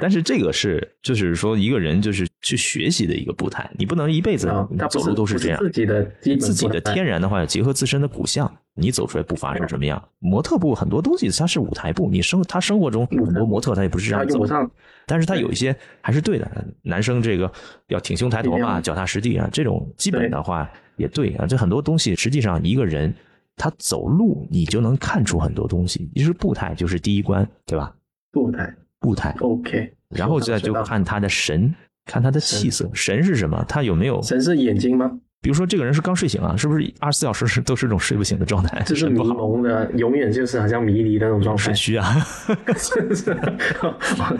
[0.00, 4.48] 但是这个是就是说一个人就是去学习的一个步态，你不能一辈子
[4.90, 5.58] 走路都是这样。
[5.58, 10.02] 自己的自己的天然的话，结合自身的骨相，你走出来步伐是什么样？
[10.18, 14.70] 模特步很多东西它是舞台步，你生他生活中很多模特他也不是这样走上，
[15.06, 16.50] 但是他有一些还是对的。
[16.82, 17.50] 男生这个
[17.88, 21.46] 要挺胸抬头嘛，脚踏实地啊，这种基本的话也对啊。
[21.46, 23.14] 这很多东西实际上一个人
[23.56, 27.94] 他走路你就能看出很多东西，其实步态就是第一关，对吧？
[28.30, 29.94] 步态步态，OK。
[30.10, 32.90] 然后再就看他的神，看他的气色。
[32.92, 33.64] 神是什么？
[33.68, 34.20] 他有没有？
[34.22, 35.18] 神是眼睛吗？
[35.40, 38.82] 比如说这个人是刚睡醒啊，是不是二十四小时是都是一种睡不醒的状态？
[38.82, 41.74] 就是迷神不好，蒙的，永远就是好像迷离的那种状态肾。
[41.74, 42.12] 虚啊，
[42.66, 44.36] 对吧？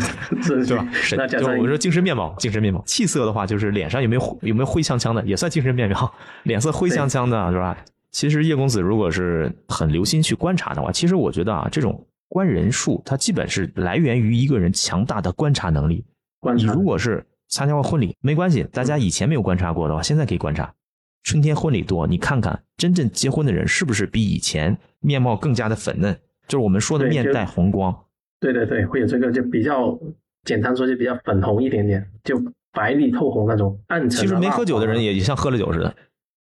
[0.92, 6.12] 神那加上我们说精神面貌，精神面貌，气色的话就是脸上有没有有没有灰呛呛的，也算精神面貌。
[6.42, 7.76] 脸色灰呛呛的，是吧？
[8.10, 15.94] 其实叶公子如果是很留心去观察的话，其实我觉得啊，这种观人术，它基本是来源于一个人强大的观察能力。
[15.94, 16.04] 你
[16.40, 20.72] 观察如果是参加过婚礼，没关系，大家以前没有观察过的话，现在可以观察。
[21.28, 27.94] 春天婚礼多，你看看真正结婚的人是不是比以前面貌更加的粉嫩，就是我们说的面带红光。
[28.40, 29.98] 对对对，会有这个就比较
[30.44, 34.22] 简单说就比较粉红一点点，就白里透红那种暗沉。
[34.22, 35.94] 其实没喝酒的人，也也像喝了酒似的，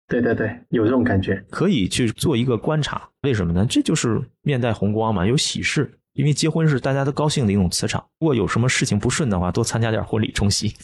[0.10, 1.42] 对对对，有这种感觉。
[1.50, 3.10] 可以去做一个观察。
[3.22, 3.66] 为什么呢？
[3.70, 5.90] 这就是面带红光嘛，有喜事。
[6.12, 8.06] 因为结婚是大家都高兴的一种磁场。
[8.20, 10.76] 如果有什么事情不顺的话，多参加点婚礼冲喜。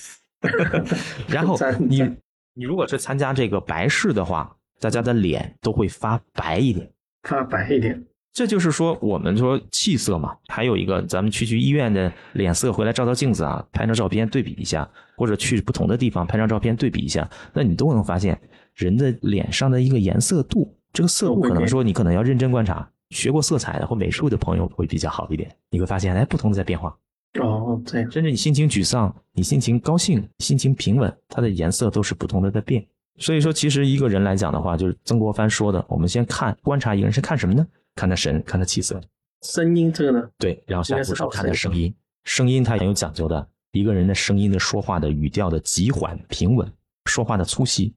[1.28, 2.18] 然后你赞
[2.60, 6.92] 你如果是参加这个白事的话，大家的脸都会发白一点。
[7.24, 18.38] 发白一点，这就是说，我们说气色嘛，还有一个，咱们去去医院的脸色回来照照镜子啊，拍张照片对比一下，或者去不同的地方拍张照片对比一下，那你都能发现
[18.76, 26.94] 人的脸上的一个颜色度，这个色度可能说你可能要认真观察，学过色彩的或美术的朋友会比较好一点，你会发现哎，不同的在变化。
[27.40, 32.86] 哦，这样甚至你心情沮丧，你心情高兴，心情平稳，它的颜色都是不同的在变。
[33.18, 37.68] 所以说，其实一个人来讲的话，就是曾国藩说的，我们先看观察一个人是看什么呢？
[37.96, 39.00] 看他神，看他气色。
[39.42, 43.48] 声音这个呢，对，然后下一步是看他声声音，声音它很有讲究的。
[43.74, 46.68] 一个人的声音的说话的语调的急缓平稳，
[47.06, 47.94] 说话的粗细，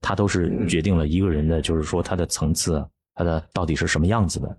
[0.00, 4.58] 它都是嗯决定了一个人的，就是说他的层次，他的到底是什么样子的。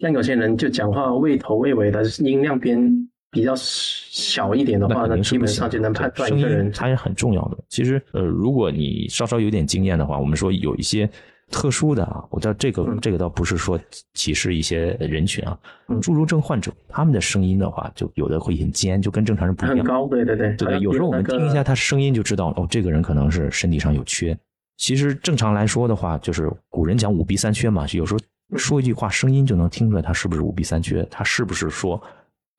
[0.00, 6.70] 像有些人就讲话畏头畏尾的，音量边比较小一点的话，那基本上就能判断一个人。
[6.72, 7.58] 它也很重要的。
[7.68, 11.08] 其实，呃，如果你稍稍有点经验的话，我们说有一些
[11.50, 13.78] 特殊的啊，我知道这个嗯这个倒不是说
[14.14, 19.78] 歧视一些人群啊，嗯侏儒症患者他们的声音的话，就有的会很尖，就跟正常人不一样。
[19.78, 24.36] 很高，对对对，对对，有时候我们听一下他声音就知道，哦，这个人可能是身体上有缺。
[24.76, 28.20] 其实正常来说的话，就是古人讲五弊三缺嘛，有时候
[28.56, 32.00] 说一句话，声音就能听出来他是不是五弊三缺，他是不是说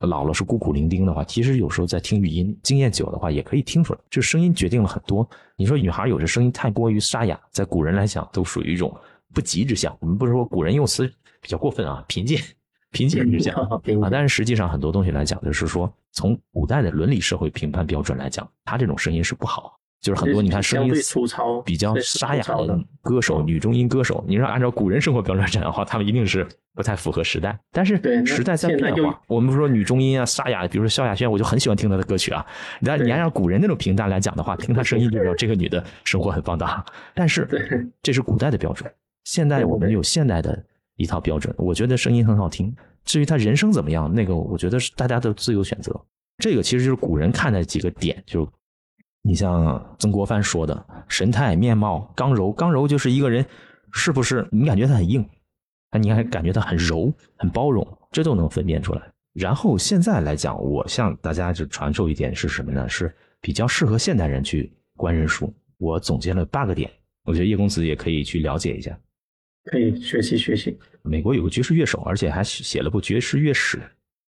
[0.06, 5.28] 老了是孤苦伶仃的话，其实有时候在听语音，经验久的话也可以听出来，这声音决定了很多。
[5.56, 8.94] 你说女孩有的声音太过于沙哑，在古人来讲都属于一种
[9.32, 9.96] 不吉之象。
[10.00, 11.06] 我们不是说古人用词
[11.40, 12.40] 比较过分啊，贫贱，
[12.90, 13.54] 贫贱之相。
[13.54, 27.56] 啊，但是实际上很多东西来讲，就是说从古代的伦理社会评判标准来讲，他这种声音是不好，就是很多你看声音粗糙比较沙哑的歌手、女中音歌手，你让按照古人生活标准来讲的话，他们一定是不太符合时代。
[27.70, 32.44] 但是时代在变化，我们不说女中音啊、沙哑，比如说萧亚轩，我就很喜欢听她的歌曲啊。
[32.84, 36.84] 但你按照古人那种评价来讲的话，听她声音就知道 这个女的生活很放荡。
[37.14, 37.48] 但是
[38.02, 40.60] 这是古代的标准，现代我们有现代的
[40.96, 41.54] 一套标准。
[41.56, 45.94] 我觉得声音很好听，至于她人生怎么样，那个我觉得是大家的自由选择。
[46.38, 48.50] 这个其实就是古人看的几个点，就
[49.22, 53.46] 你像曾国藩说的神态、面貌、刚柔，刚柔就是一个人
[53.92, 55.24] 是不是你感觉他很硬，
[55.90, 59.02] 啊，你还感觉他很柔、很包容，这都能分辨出来。
[59.32, 62.88] 然后现在来讲，我向大家就传授一点是什么呢？
[62.88, 65.54] 是比较适合现代人去观人术。
[65.78, 66.90] 我总结了八个点，
[67.24, 68.98] 我觉得叶公子也可以去了解一下。
[69.64, 70.76] 可以学习学习。
[71.02, 73.80] 美国有个爵士乐手，而且还写了部爵士乐史，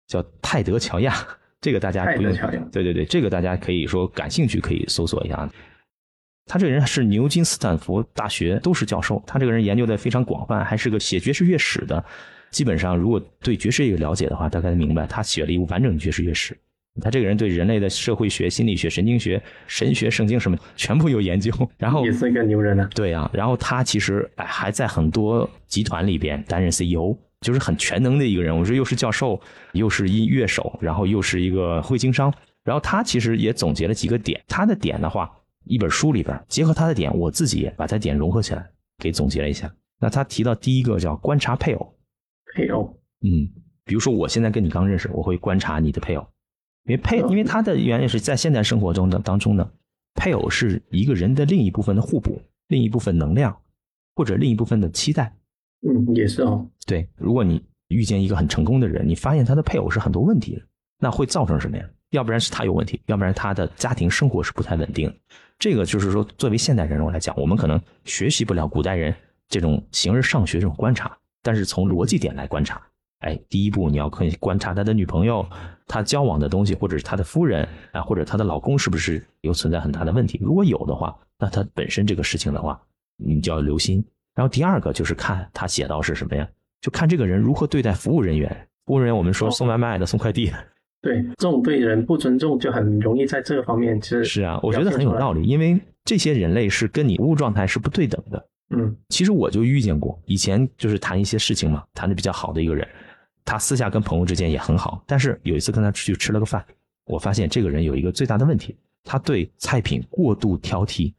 [0.06, 1.14] 叫泰德·乔亚。
[1.62, 2.30] 这个大家不用
[2.70, 5.48] 对对对，这个大家可以说感兴趣可以搜索一下。
[6.44, 12.04] 他这个人是牛津、斯坦福大学都是教授，他这个人研究的非常广泛，还是个写爵士乐史的。
[12.50, 16.54] 基本上，如果对爵士乐有了解的话，大概明白他写了一部完整的爵士乐史。
[17.00, 21.50] 他这个人对人类的社会学、心理学、神经学、神学、圣经什么全部有研究。
[21.78, 22.90] 然后也是一个牛人啊。
[22.94, 28.56] 对啊，然后他其实哎还在很多集团里边担任 CEO，就是很全能的一个人。
[28.56, 29.38] 我说又是教授，
[29.72, 32.32] 又是音乐手，然后又是一个会经商。
[32.64, 35.30] 然后他其实也总结了几个点，他的点的话，
[35.64, 38.64] 一本书里边结合他的点，我自己也把他点融合起来，
[38.98, 39.68] 给总结了一下。
[39.98, 41.94] 那他提到第一个叫观察配偶，
[42.54, 43.50] 配偶，嗯，
[43.84, 46.24] 比如说我现在跟你刚认识，我会观察你的配偶，
[46.84, 49.68] 因为配，因为他的原理是在现代生活中的当中呢，
[50.14, 53.56] 配偶是一个人的另一部分的互补，另一部分能量，
[54.14, 55.36] 或者另一部分的期待。
[55.82, 56.66] 嗯，也是哦。
[56.86, 60.62] 对，如果你遇见一个很成功的人，你发现他的配偶是很多问题的，
[60.98, 61.84] 那会造成什么呀？
[62.10, 65.12] 要不然是他有问题，要不然他的家庭生活是不太稳定。
[65.58, 69.14] 这个就是说，作为现代人来讲，我们可能学习不了古代人
[69.48, 72.82] 这种形而上学这种观察，但是从逻辑点来观察，
[73.20, 75.48] 哎，第一步你要可以观察他的女朋友，
[75.86, 80.38] 他交往的东西，或者是他的夫人啊，或者他的老公是不是有存在很大的问题？
[80.42, 82.80] 如果有的话，那他本身这个事情的话，
[83.16, 84.04] 你就要留心。
[84.34, 86.48] 然后第二个就是看他写到是什么呀？
[86.80, 88.68] 就看这个人如何对待服务人员。
[88.86, 90.54] 服务人员我们说送外卖的、送快递的。
[91.00, 98.48] 对，这种对人不尊重，就很容易在这个方面是是啊，我觉得很有道理，因为这些人类是跟你服务状态是不对等的。
[98.70, 102.88] 嗯，其实我就遇见过，以前就是谈一些事情嘛，谈的比较好的一个人，
[103.44, 106.64] 他私下跟朋友之间也很好，但是有一次跟他出去吃了个饭，
[107.04, 111.12] 我发现这个人有一个最大的问题，他对菜品过度挑剔，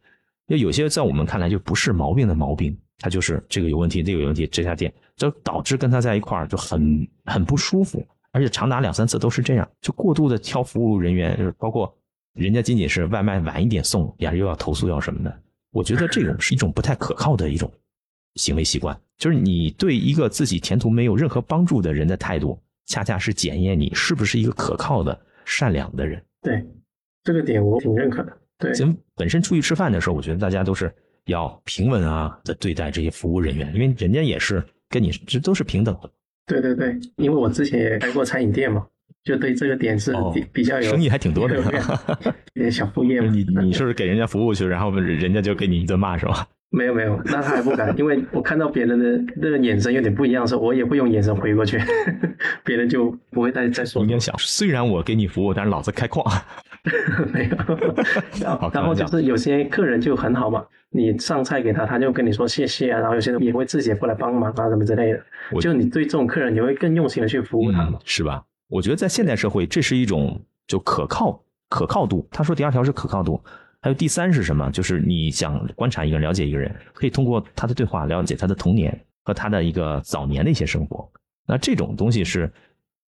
[0.48, 8.02] 就有些在我们看来就不是毛病的毛病，他就是这个有问题，那个有问题，这家店就导致跟他在一块儿就很很不舒服。
[8.32, 11.94] 而且长达两三次都是这样，就过度的挑服务人员，就是包括
[12.34, 15.42] 人家仅仅是外卖晚一点送，呀又要投诉要什么的。
[15.74, 17.70] 我觉得这种是一种不太可靠的一种
[18.36, 26.24] 行为习惯，就是你对一个自己前途没有任何帮助的人的态度，恰恰是检验你是不是一个可靠的、善良的人。
[26.42, 26.66] 对
[27.22, 28.38] 这个点我挺认可的。
[28.58, 30.94] 对，咱们本身出去吃饭的时候，我觉得大家都是
[31.26, 36.10] 要平稳啊的对待这些服务人员，因为人家也是跟你这都是平等的。
[36.46, 38.86] 对对对，因为我之前也开过餐饮店嘛，
[39.24, 41.56] 就对这个点是比比较有生意还挺多的，
[42.54, 43.32] 有点小副业嘛。
[43.32, 46.48] 你你是不是给人家服务去，然后人家就给你一顿骂是吧？
[46.70, 51.80] 没有没有，那他还不敢，因为我看到别人的那个眼神有点不一样的时候，我也会用眼神回过去，
[52.66, 54.02] 别人就不会再再说。
[54.02, 56.26] 应该想，虽然我给你服务，但是老子开矿。
[57.32, 57.56] 没有，
[58.74, 65.24] 然后就是有些客人就很好嘛，你上菜给他，他就跟你说谢谢啊，然后有些人也会自己过来帮忙啊，什么之类的。
[65.62, 68.44] 就你对这种客人，你会更用心的去服务他嘛，是吧？
[68.68, 72.28] 我觉得在现代社会，这是一种就可靠可靠度。
[72.30, 73.42] 他说第二条是可靠度，
[73.82, 74.70] 还有第三是什么？
[74.72, 81.10] 就是你想观察一个人、了解一个人，可以通过他的对话了解他的童年和他的一个早年的一些生活。
[81.48, 82.52] 那这种东西是。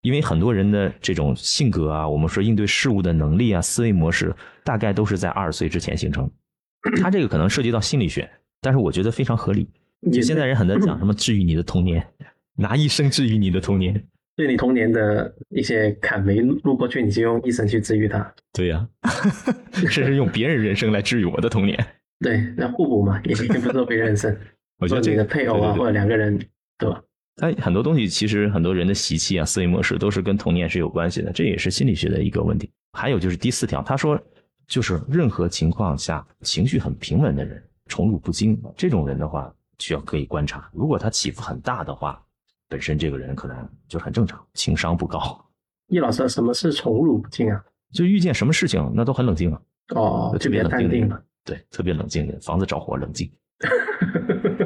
[0.04, 6.30] 因为很多人的这种性格啊，我们说应对事物的能力啊，思维模式大概都是在二十岁之前形成。
[7.00, 9.66] 他这个可能涉及到心理学，但是我觉得非常合理。
[10.12, 12.06] 就现在人很在讲什么治愈你的童年，
[12.54, 14.04] 拿一生治愈你的童年，
[14.36, 18.30] 对你童年的一些坎没路过去，你就用一生去治愈它。
[18.52, 18.86] 对呀，
[19.88, 21.82] 甚至用别人人生来治愈我的童年。
[22.20, 24.36] 对，那互补嘛，也不做别人人生。
[24.78, 26.38] 我觉得你的配偶啊，或者两个人，
[26.76, 27.02] 对吧？
[27.36, 32.70] 它很多东西，其实很多人的习气啊、思维模式都是跟童年是有关系的，这也是心理学的一个问题。
[32.92, 34.20] 还有就是第四条，他说，
[34.68, 40.70] 就是任何情况下情绪很平稳的人，宠辱不惊，这种人的话需要可以观察。
[40.72, 42.22] 如果他起伏很大的话，
[42.68, 45.44] 本身这个人可能就很正常，情商不高。
[45.88, 47.60] 易老师，什么是宠辱不惊啊？
[47.92, 49.60] 就遇见什么事情那都很冷静啊。
[49.94, 51.24] 哦，特别淡定的。
[51.44, 53.30] 对，特别冷静的，房子着火冷静。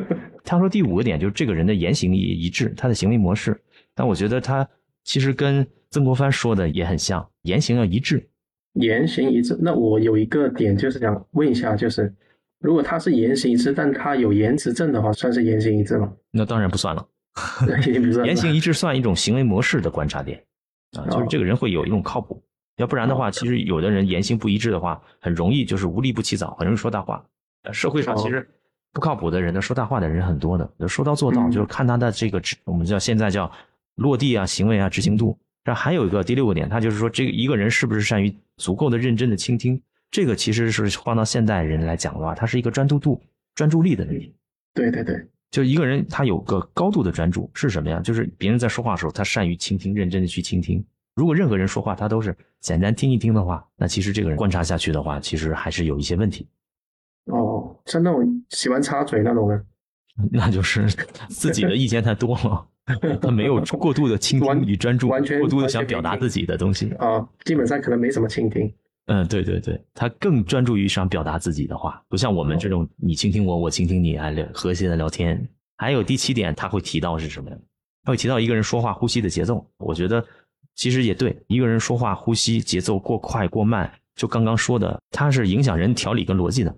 [0.49, 3.61] 他说第五个点就是这个人的言行也一致，他的行为模式。
[3.95, 4.67] 但我觉得他
[5.05, 8.27] 其实跟曾国藩说的也很像，言行要一致。
[8.73, 12.15] 言行一致，那我有一个点就是想问一下，就是
[12.61, 16.11] 如果他是言行一致，但他有言辞症的话，算是言行一致吗？
[16.31, 17.07] 那当然不算了。
[18.25, 20.43] 言行一致算一种行为模式的观察点
[20.99, 22.43] 啊，就是这个人会有一种靠谱。
[22.79, 27.23] 要不然的话，其实有的人言行不一致的话，很容易就是无利不起早，很容易说大话。
[27.71, 28.49] 社会上其实。
[28.93, 33.51] 不靠谱的人呢，说大话的人很多的，就说到做到，就是看他的这个，我们叫现在叫
[33.97, 35.39] 落地啊、行为啊、执行度。
[35.65, 39.81] 然后还有一个第六个点，他就是说，这个一个人是不是善于足够的认真的倾听？
[40.11, 43.21] 这个其实是放到现代人来讲的话，他是一个专注度、
[43.55, 44.35] 专注力的问题。
[44.73, 48.01] 对对对，就一个人他有个高度的专注是什么呀？
[48.01, 50.83] 就是别人在说话的时候，他善于倾听，认真的去倾听。
[51.15, 56.49] 如果任何人说话他都是简单听一听的话，那其实这个人观察下去的话，其实还是有一些问题。
[57.29, 59.65] 哦，像那种喜欢插嘴那种人，
[60.33, 60.87] 那就是
[61.29, 62.67] 自己的意见太多了。
[63.21, 68.73] 他没有 过度的倾听与专注，完全过度的想表达自己的东西啊，基本上可能没什么倾听。
[69.07, 75.47] 嗯，对对对，他更专注于想表达自己的话，不像我们这种你倾听我，我倾听你，还聊和谐的聊天。
[75.77, 77.57] 还有第七点，他会提到是什么呀？
[78.05, 79.67] 他会提到一个人说话呼吸的节奏。
[79.79, 80.25] 我觉得
[80.75, 86.75] 其实也对，一个人说话呼吸节奏过快过慢，就刚刚说的，他是影响人条理跟逻辑的。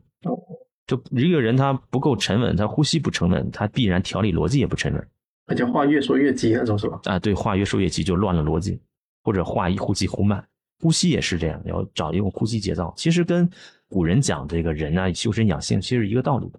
[0.97, 5.09] 就一个人他不够沉稳，他呼吸不沉稳，他必然条理逻辑也不沉稳。
[5.47, 7.01] 而且话越说越急那种是吧？
[7.05, 8.81] 啊，对，话越说越急就乱了逻辑，
[9.23, 10.45] 或者话一呼吸忽慢。
[10.81, 12.93] 呼吸也是这样，要找一种呼吸节奏。
[12.97, 13.49] 其实跟
[13.89, 16.51] 古人讲这个人啊，修身养性，其实一个道理。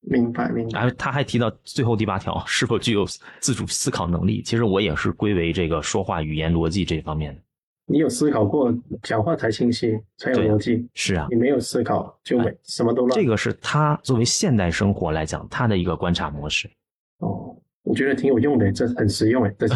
[0.00, 0.90] 明白，明白。
[0.98, 3.06] 他还提到最后第八条，是否具有
[3.40, 4.42] 自主思考能力？
[4.42, 7.40] 其实我也是归为这个说话语言逻辑这方面的。
[7.86, 10.86] 你有思考过，讲话才清晰，才有逻辑。
[10.94, 13.20] 是啊，你没有思考，就没什么都乱。
[13.20, 16.70] 这个是他作为现代生活来讲，他的一个观察模式。
[17.18, 17.56] 哦。
[17.84, 19.54] 我觉得挺有用的，这很实用哎。
[19.58, 19.66] 这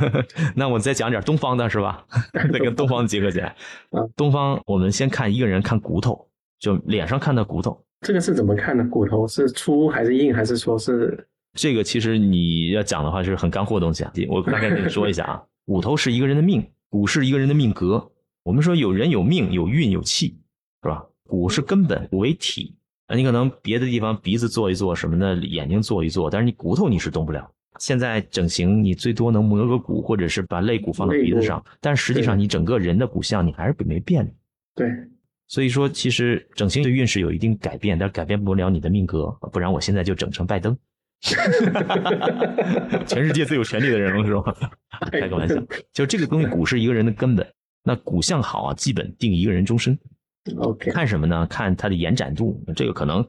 [0.56, 2.02] 那我再讲点东方的是吧？
[2.50, 3.48] 再跟东方结合起来。
[3.92, 6.26] 啊东方我们先看一个人，看骨头，
[6.58, 7.78] 就脸上看的骨头。
[8.00, 8.82] 这个是怎么看的？
[8.84, 11.28] 骨头是粗还是硬，还是说是？
[11.52, 14.10] 这个其实你要讲的话，是很干货的东西啊。
[14.30, 18.10] 我大概跟你说一下啊，骨头是一个人的命，骨是一个人的命格。
[18.42, 20.38] 我们说有人有命，有运，有气，
[20.82, 21.04] 是吧？
[21.24, 22.74] 骨是根本，骨为体。
[23.14, 27.50] 你可能别的地方鼻子做一做什么的，眼睛做一做，但是你骨头你是动不了。
[27.78, 34.30] 现在整形，你最多能磨个骨，或者是把肋骨放到鼻子上，但实际上你整个人的骨相你还是没变。
[34.74, 34.90] 对，
[35.46, 39.26] 所以说其实整形对运势有一定改变，但改变不了你的命格。
[39.52, 40.76] 不然我现在就整成拜登，
[43.06, 44.54] 全世界最有权力的人了，是吧？
[45.10, 45.54] 开个玩笑，
[45.92, 47.46] 就这个东西，骨是一个人的根本。
[47.82, 49.98] 那骨相好啊，基本定一个人终身。
[50.58, 51.46] OK，看什么呢？
[51.46, 53.26] 看它的延展度，这个可能。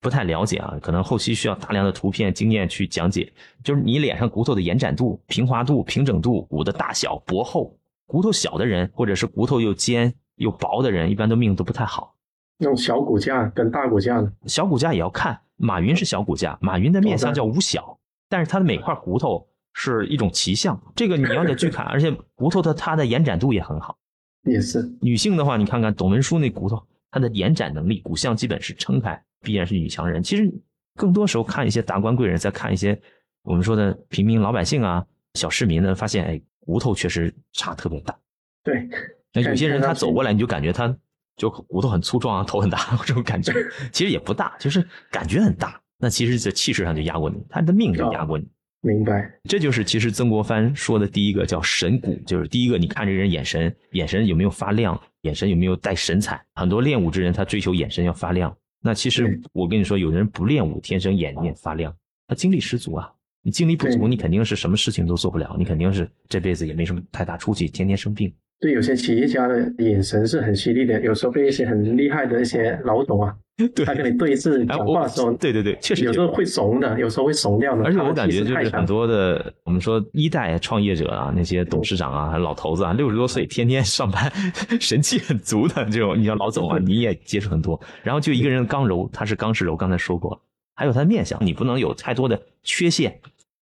[0.00, 3.32] 不太了解啊，可能后期需要大量的图片经验去讲解。
[3.62, 12.16] 就是你脸上骨头的延展度、平滑度、平整度、骨的大小、薄厚，骨头小的人，或者是骨头又尖又薄的人，一般都命都不太好。
[12.62, 14.32] 那种小骨架跟大骨架呢？
[14.46, 15.38] 小骨架也要看。
[15.56, 17.98] 马云是小骨架，马云的面相叫五小，
[18.28, 21.84] 但是他的每块骨头是一种奇象，这个你要得去看。
[21.90, 23.96] 而且骨头的它的延展度也很好。
[24.44, 29.20] 也是女性的话，你看看董文书那骨头，它的延展能力，骨相基本是撑开。
[29.40, 30.22] 必然是女强人。
[30.22, 30.48] 其实
[30.94, 33.00] 更多时候看一些达官贵人，在看一些
[33.42, 35.04] 我们说的平民老百姓啊、
[35.34, 38.16] 小市民呢，发现哎，骨头确实差特别大。
[38.64, 38.88] 对，
[39.32, 40.96] 那有些人他走过来，你就感觉他
[41.36, 43.52] 就骨头很粗壮啊，头很大 这种感觉。
[43.92, 45.80] 其实也不大，就是感觉很大。
[45.98, 48.46] 那其实，在气势上就压过你，他的命就压过你。
[48.80, 49.32] 明白。
[49.44, 56.44] 这就是其实曾国藩说的第一个叫神骨，就是第一个你看这人眼神，眼神有没有发亮，眼神有没有带神采。
[56.56, 58.52] 很多练武之人，他追求眼神要发亮。
[58.82, 61.94] 那其实我跟你说，有人不练武，天生眼睛发亮，
[62.26, 63.08] 他精力十足啊。
[63.44, 68.32] 你精力不足，你肯定是什么事情都做不了，你肯定是这辈子也没什么太大出息，天天生病。
[68.62, 73.34] 对，有些企业家的眼神是很犀利的，有时候被一些很厉害的一些老总啊，
[73.84, 77.82] 他跟你对峙讲话的时候，对对对，确实有时候会怂的，有时候会怂掉的。
[77.84, 84.32] 而且我感觉就是很多的，我们说一代创业者啊，那些董事长啊，老头子啊，六十多岁天天上班，
[84.80, 87.80] 神气很足的这种，你像老总啊，你也接触很多。
[88.04, 90.40] 然后就一个人刚柔，他是刚是柔，刚才说过，
[90.76, 93.18] 还有他的面相，你不能有太多的缺陷，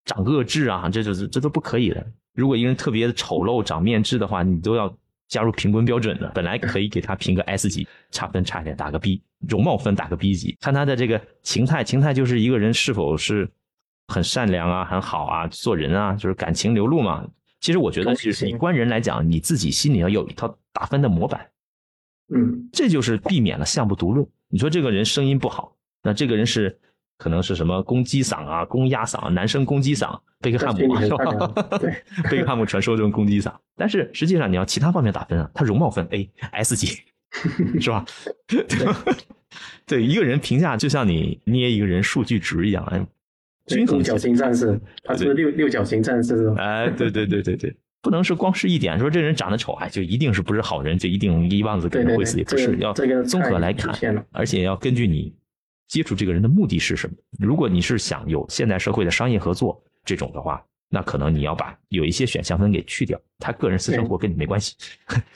[0.04, 2.06] 长恶痣啊，这就是这都不可以的。
[2.34, 4.92] 如果一个人特别的丑陋、长面痣的话，你都要
[5.28, 6.32] 加入评分标准的。
[6.34, 11.84] 本来可以给他评个 S 级，差分差一点打个 B，容貌分打个 B 级，看他的这个情态。
[11.84, 13.50] 情态就是一个人是否是
[14.08, 17.28] 很善良啊、很好啊、做人啊，就是感情流露嘛。
[17.60, 21.50] 其实我觉得，就是你观人来讲，你自己心里要有一套打分的模板。
[22.34, 24.28] 嗯，这就是避免了相不独论。
[24.50, 26.80] 你说这个人声音不好，那这个人是。
[27.24, 31.80] 可能是什么公鸡嗓啊，公鸭嗓，男生公鸡嗓，贝克汉姆是吧？
[31.80, 31.96] 对，
[32.30, 33.50] 贝克汉姆传说中公鸡嗓。
[33.78, 37.00] 但是实际上你要其他方面打分啊，他容貌分 A S 级，
[37.80, 38.04] 是吧？
[39.88, 43.08] 对，一个人评价就像你捏一个人数据值一样，哎，
[43.68, 46.56] 均衡角形战士，他是六六角形战士是吧？
[46.62, 52.92] 哎，对对对对对，不能是光是一点说这人长得丑，哎，就一定是不是好人，就一定一棒子给人会死，也不是，要
[53.24, 53.96] 综合来看，
[54.34, 55.34] 而且要根据你。
[55.94, 57.16] 接触这个人的目的是什么？
[57.38, 64.76] 如果你是想有现代社会的商业合作这种的话，那可能你要把有一些选项分给去掉，他个人私生活跟你没关系。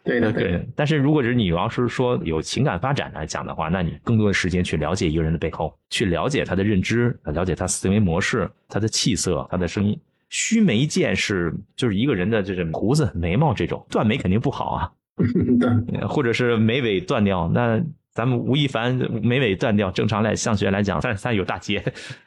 [0.03, 0.67] 对的，个人。
[0.75, 9.95] 但是如果是你要是说有情感发展来讲的话，那你更多的时间去了解一个人的背后，去了解他的认知，了解他思维模式、他的气色、他的声音。
[10.29, 14.91] 须眉见是就是一个人的这种胡子、眉毛这种断眉肯定不好啊，
[16.09, 17.79] 或者是眉尾断掉那。
[18.17, 21.83] 咱们吴亦凡眉尾断掉，正常来上学来讲，算算有大截，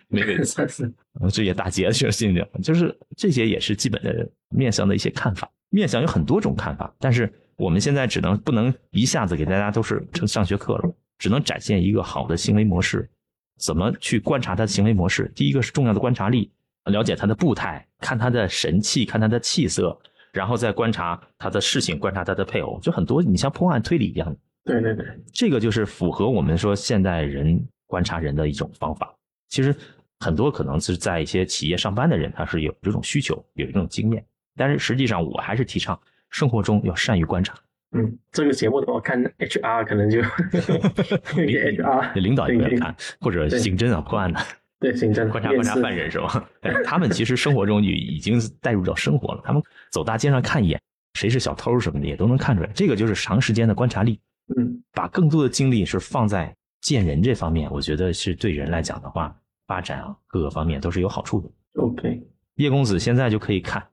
[0.07, 0.95] 眉尾算是
[1.33, 5.51] 这也大劫就是性的，就是这些也是基本的面相的一些看法。
[5.71, 13.11] 面相有很多种看法，但是我们现在只能不能一下子给大家都是成上学课了，只能展现一个好的行为模式。
[13.59, 15.29] 怎么去观察他的行为模式？
[15.35, 16.53] 第一个是重要的观察力，
[16.85, 19.99] 了解他的步态，看他的神气，看他的气色，
[20.33, 24.37] 然后再观察他的事情，观察他的配偶，就很多你像破案推理一样。
[24.65, 29.13] 对对对，这个就是符合我们说现代人观察人的一种方法。
[29.49, 29.75] 其实
[30.21, 34.25] 很多可能是在一些企业上班的人，他是有这种需求，有这种经验，
[34.57, 35.99] 但是实际上我还是提倡
[36.29, 37.55] 生活中要善于观察。
[37.93, 40.21] 嗯，这个节目的话，看 HR 可能就
[41.35, 44.39] HR 领导也要看，或者刑侦啊破案的，
[44.79, 46.49] 对刑侦观察观察犯人是吧？
[46.85, 50.81] 他们其实生活中也已经带入到生活了，他们走大街上看一眼，
[51.15, 52.71] 谁是小偷什么的也都能看出来。
[52.73, 54.21] 这个就是长时间的观察力。
[54.57, 59.35] 嗯，把更多的精力是放在见人这方面，我觉得是对人来讲的话，
[59.67, 61.83] 发展啊各个方面都是有好处的。
[61.83, 62.23] OK，
[62.57, 63.87] 叶公子现在就可以看，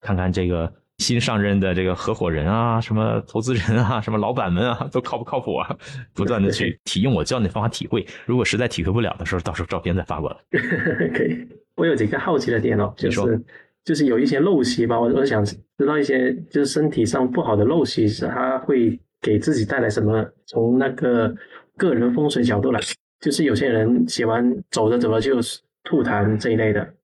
[0.00, 0.72] 看看这个。
[0.98, 5.76] 新上任的这个合伙人啊，什么投资人啊，什么老板们啊，都靠不靠谱啊？
[6.14, 10.36] 不断的 去体用我教你的方法体会，如果实在体会不了的时候，到时候照片再发过来。
[11.12, 11.44] 可以。
[11.74, 13.44] 我有几个好奇的点哦，就是
[13.84, 20.22] 就是有一些陋习吧，我我想知道一些就是身体上不好的陋习，是它会给自己带来什么？
[20.44, 21.34] 从那个
[21.78, 22.80] 个人风水角度来，
[23.20, 25.36] 就是有些人喜欢走着走着就
[25.82, 26.94] 吐痰这一类的，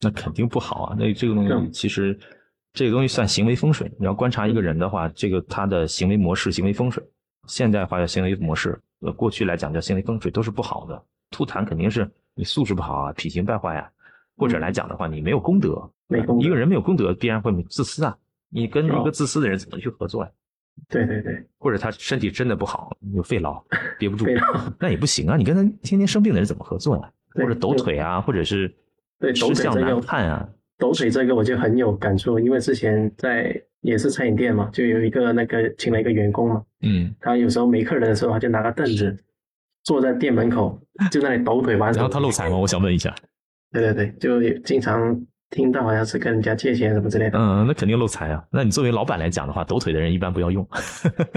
[0.00, 0.96] 那肯定不好啊。
[0.98, 2.18] 那这个东西其实。
[2.78, 3.90] 这个东西算行为风水。
[3.98, 7.02] 你要观察一个人的话，这个他的行为模式、行为风水，
[7.46, 11.02] 现代化叫行为模式，呃，过去来讲叫行为风水，都是不好的。
[11.30, 13.90] 吐痰肯定是你素质不好啊，品行败坏呀，
[14.36, 15.90] 或者来讲的话，你没有功德。
[16.38, 18.14] 一个人没有功德，必然会自私啊。
[18.50, 20.30] 你跟一个自私的人怎么去合作呀？
[20.88, 21.44] 对对对。
[21.58, 23.62] 或者他身体真的不好，有肺痨，
[23.98, 24.26] 憋不住，
[24.78, 25.36] 那也不行啊。
[25.36, 27.10] 你跟他天天生病的人怎么合作呀？
[27.34, 28.72] 或者抖腿啊，或者是
[29.18, 30.48] 对吃相难看啊。
[30.78, 39.16] 抖腿这个我就很有感触，因为之前在也是餐饮店嘛，就有一个那个请了一个员工嘛，嗯，他有时候没客人的时候，他就拿个凳子
[39.84, 41.92] 坐在店门口，就那里抖腿玩。
[41.92, 42.56] 然后他漏财吗？
[42.56, 43.14] 我想问一下。
[43.72, 45.20] 对对对，就经常
[45.50, 47.38] 听到好像是跟人家借钱什么之类的。
[47.38, 48.42] 嗯，那肯定漏财啊。
[48.50, 50.66] 那你作为老板来讲的话，抖腿的人一般不要用。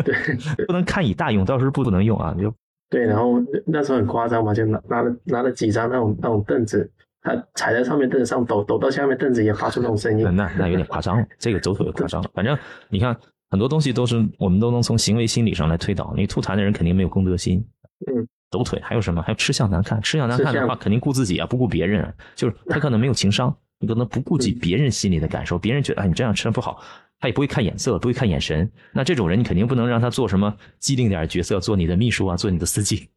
[0.03, 0.15] 对，
[0.65, 2.35] 不能看以大用，到时候不不能用啊。
[2.39, 2.53] 就
[2.89, 6.89] 对，然后那时候很夸张嘛，就拿拿了拿了几张那种那种凳子。
[7.21, 10.23] 他踩在上面凳子上抖，抖到下面凳子也发出那种声音。
[10.35, 12.29] 那那有点夸张了，这个走腿夸张了。
[12.33, 12.57] 反正
[12.87, 13.15] 你看，
[13.51, 16.13] 很多东西都是我们都能从行为心理上来推导。
[16.15, 17.63] 你吐痰的人肯定没有公德心。
[18.07, 19.21] 嗯，抖腿还有什么？
[19.21, 20.01] 还有吃相难看。
[20.01, 22.11] 吃相难看的话，肯定顾自己啊，不顾别人。
[22.35, 25.57] 就是他可能没有情商，你可能不顾及别人心里的感受。
[25.57, 26.83] 别人觉得啊，你这样吃不好，
[27.19, 28.69] 他也不会看眼色，不会看眼神。
[28.93, 33.09] 那这种人，你肯定不能让他做什么机灵点角色，做你的秘书啊，做你的司机。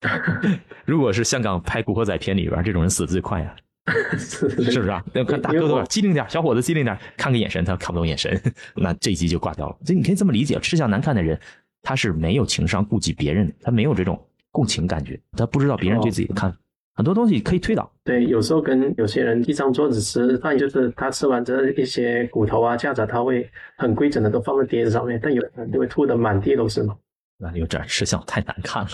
[0.86, 3.54] 如果是香港拍《古惑仔》片里边，这种人死的最快呀。
[4.18, 5.02] 是是不是啊？
[5.14, 8.40] 要看大哥多少机灵点，小伙子机灵点，看个眼神他看不懂眼神，
[8.76, 9.76] 那这一集就挂掉了。
[9.84, 11.40] 所以你可以这么理解，吃相难看的人，
[11.82, 16.58] 他是没有情商，顾及别人，他没有这种共情感觉，他不知道别人对自己的看法。
[16.98, 17.88] 很多东西可以推导。
[18.02, 26.96] 对，有时候跟有些人一张桌子吃饭，就是他吃完这一些骨头啊、架子，他会很规整的都放在碟子上面，但有人就会吐的满地都是嘛。
[27.38, 28.90] 那有点吃相太难看了。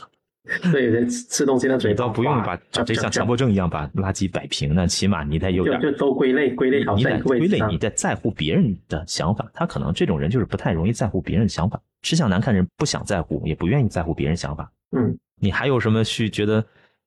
[0.70, 9.50] 对，人吃东西的嘴倒不用把这像强迫症一样把垃圾摆平，那起码你得有点就都归类归类好，你得归类，你得在乎别人的想法。
[9.54, 14.70] 他可能这种人就是不太容易在乎别人的想法，吃相难看人不想在乎，也不愿意在乎别人想法。
[14.94, 16.62] 嗯，你还有什么去觉得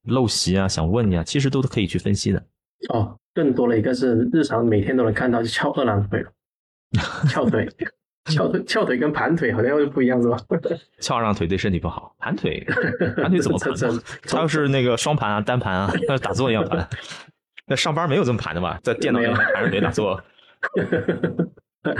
[0.08, 0.68] 陋习啊？
[0.68, 1.24] 想问你啊？
[1.24, 2.44] 其实都可以去分析的。
[2.90, 6.26] 哦，更多了一个是日常每天都能看到，就翘二郎腿，
[7.30, 7.68] 翘腿。
[8.30, 10.38] 翘腿 翘腿跟盘腿好像又不一样是吧？
[11.00, 12.62] 翘二郎腿对身体不好，盘腿
[13.16, 13.74] 盘腿怎么盘？
[14.28, 16.86] 他要是那个双盘啊、单盘啊，那打坐一样盘。
[17.68, 18.78] 那上班没有这么盘的吧？
[18.84, 20.22] 在电脑面前盘着腿打坐。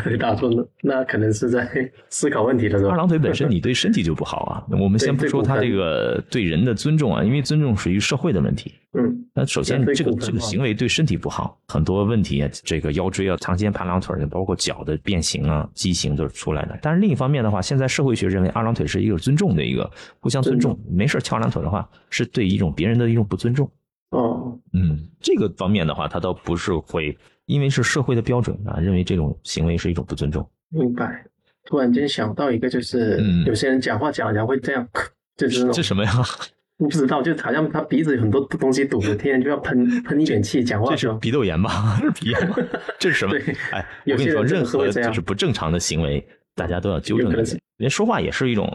[0.20, 0.50] 打坐
[0.82, 1.68] 那可能是在
[2.10, 2.92] 思考问题的时候。
[2.92, 4.64] 二郎腿本身你对身体就不好啊。
[4.80, 8.74] 我们先不说他这个对人的尊重啊，因为尊重属于社会的问题。
[8.94, 9.26] 嗯。
[9.34, 16.78] 那首先这个这个行为对身体不好，很多问题，这个腰椎啊、长肩、盘郎腿，包括脚的变形啊、畸形都是出来的。
[16.82, 23.70] 但是另一方面的话，现在社会学认为二郎腿是一个尊重的一个互相尊重，没事翘二郎腿的话是对一种别人的一种不尊重。
[24.12, 24.58] 哦。
[24.74, 27.18] 嗯，这个方面的话，他倒不是会。
[27.48, 30.48] 因为是社会的标准啊，认为这种行为是一种不尊重。
[30.70, 31.26] 明白。
[31.66, 34.88] 突然间想到一个，就是有些人讲话讲讲会这样，
[35.36, 36.12] 就是这什么呀？
[36.78, 40.92] 不知道，就好像他鼻子有很多东西堵着，天天就要喷 喷一点气讲话。
[40.92, 41.98] 这是鼻窦炎吧？
[42.00, 42.56] 是鼻炎吗？
[43.00, 43.36] 这是什么？
[43.72, 46.26] 哎，我跟你说，任何就是不正常的行为，
[46.56, 47.32] 大家都要纠正。
[47.78, 48.72] 人说话也是一种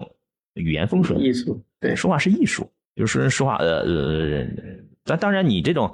[0.55, 2.69] 语言风水艺术，对，说话是艺术。
[2.95, 4.47] 就是说话，呃呃，
[5.05, 5.91] 但当然你这种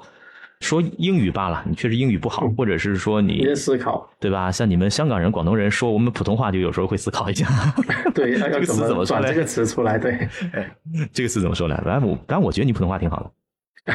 [0.59, 4.51] 说英语罢了，你确实英语不好，或者是说你在思考，对吧？
[4.51, 7.47] 像你们香港人、广东人说我们普通话，就有时候会思考一下。
[8.13, 9.97] 对， 这个词怎么说来这个词出来？
[9.97, 10.27] 对，
[11.13, 11.77] 这个词怎么说来？
[11.77, 13.31] 反正我，反正我觉得你普通话挺好的。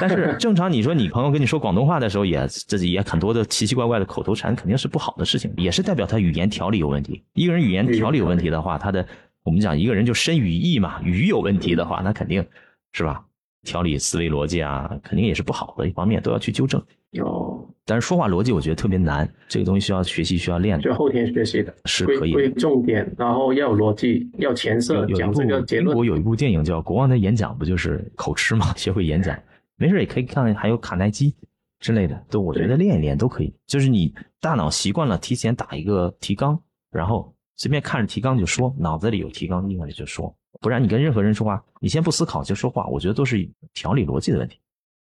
[0.00, 7.22] 但是正常，你说你朋友跟你说广东话的时候，也自己也很多的奇奇怪怪的口头禅，肯定是不好的事情，也是代表他语言条理有问题。
[7.34, 9.06] 一个人语言条理有问题的话，他的
[9.44, 12.44] 我们讲一个人就身语意嘛，语有问题的话，那肯定
[12.92, 13.22] 是吧？
[13.64, 16.80] 条理、思维逻辑啊，肯定也是不好的一方面，都要去纠正。
[17.10, 20.80] 有，但是说话逻辑我觉得特别难，这个东西需要学习，需要练。
[20.80, 22.32] 就后天学习的，是可以。
[22.32, 25.88] 归重点，然后要有逻辑，要前设，讲这个结论。
[25.90, 28.74] 英国有一部电影叫《国王的演讲》，不就是口吃嘛？
[28.76, 29.38] 学会演讲，
[29.76, 31.32] 没事也可以看，还有卡耐基
[31.78, 33.54] 之类的，都我觉得练一练都可以。
[33.66, 36.60] 就是你大脑习惯了，提前打一个提纲，
[36.90, 40.34] 然后随便看着提纲就说，脑子里有提纲，立马就说。
[40.64, 44.58] 不然你跟任何人说话，你先不思考就说话，我觉得都是条理逻辑的问题。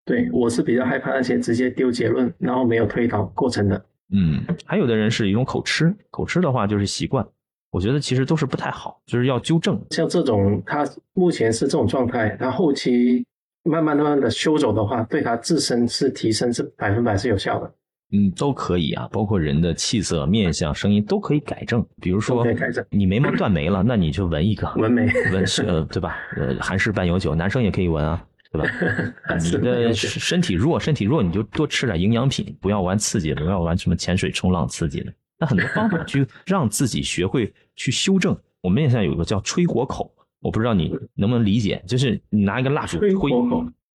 [0.05, 3.85] 对我是比较害怕那些直接丢结论，然后没有推导过程的。
[4.13, 7.27] 嗯，还有的人是一种口吃，口吃的话就是习惯，
[7.71, 9.83] 我觉得其实都是不太好，就是要纠正。
[9.89, 13.25] 像这种他目前是这种状态，他后期
[13.63, 17.73] 慢慢慢慢的修走的话，对他自身是提升是百分百是有效的。
[18.11, 21.85] 嗯，都可以啊，包括人的气色、面相、声音都可以改正。
[22.01, 22.45] 比如说，
[22.89, 26.15] 你眉毛断眉了，那你就纹一个，纹眉，纹呃，对吧？
[26.37, 28.69] 呃，韩式半永久，男生也可以纹啊，对吧？
[29.43, 35.13] 你的身体弱，身体弱，你就多吃点营养品，不要玩刺激的，不要玩什么潜水、冲浪刺激的。
[35.37, 38.35] 那很多方法去 让自己学会去修正。
[38.61, 43.13] 我们现在有一个叫吹火口，我不知道你能不能理解，就是你拿一个蜡烛吹，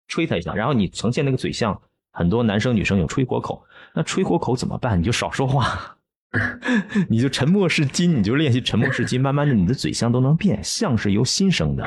[0.07, 1.79] 吹它一下，然后你呈现那个嘴像。
[2.11, 3.63] 很多男生女生有吹火口，
[3.95, 4.99] 那吹火口怎么办？
[4.99, 5.97] 你就少说话，
[7.09, 10.63] 你就沉默是金，你就练习沉默是金，慢慢的你的嘴相都能变。
[10.63, 11.85] 相是由心生的，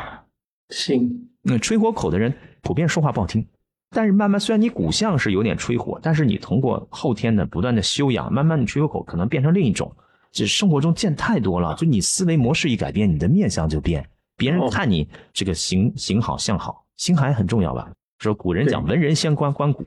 [0.70, 1.30] 心。
[1.42, 3.46] 那吹火口的人普遍说话不好听，
[3.90, 9.94] 但是慢慢虽然你骨相是有点吹火，但是你通过后天的不断的修养，慢慢你吹火口可能变成另一种。
[10.30, 14.04] 这生活中见太多了，就你思维模式一改变，你的面相就变。
[14.36, 17.90] 别人看你这个形形好相好，心还很重要吧？
[18.18, 19.84] 说古人讲文人先观观骨。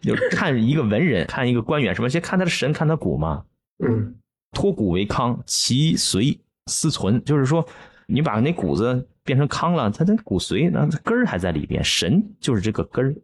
[0.00, 3.44] 就看一个文人，看一个官员，什么先看他的神，看他骨嘛。
[3.84, 4.14] 嗯，
[4.52, 7.66] 托骨为康，其髓思存，就是说，
[8.06, 13.14] 你把那骨子变成康了，他的骨髓那根儿还在里边，神就是这个根儿。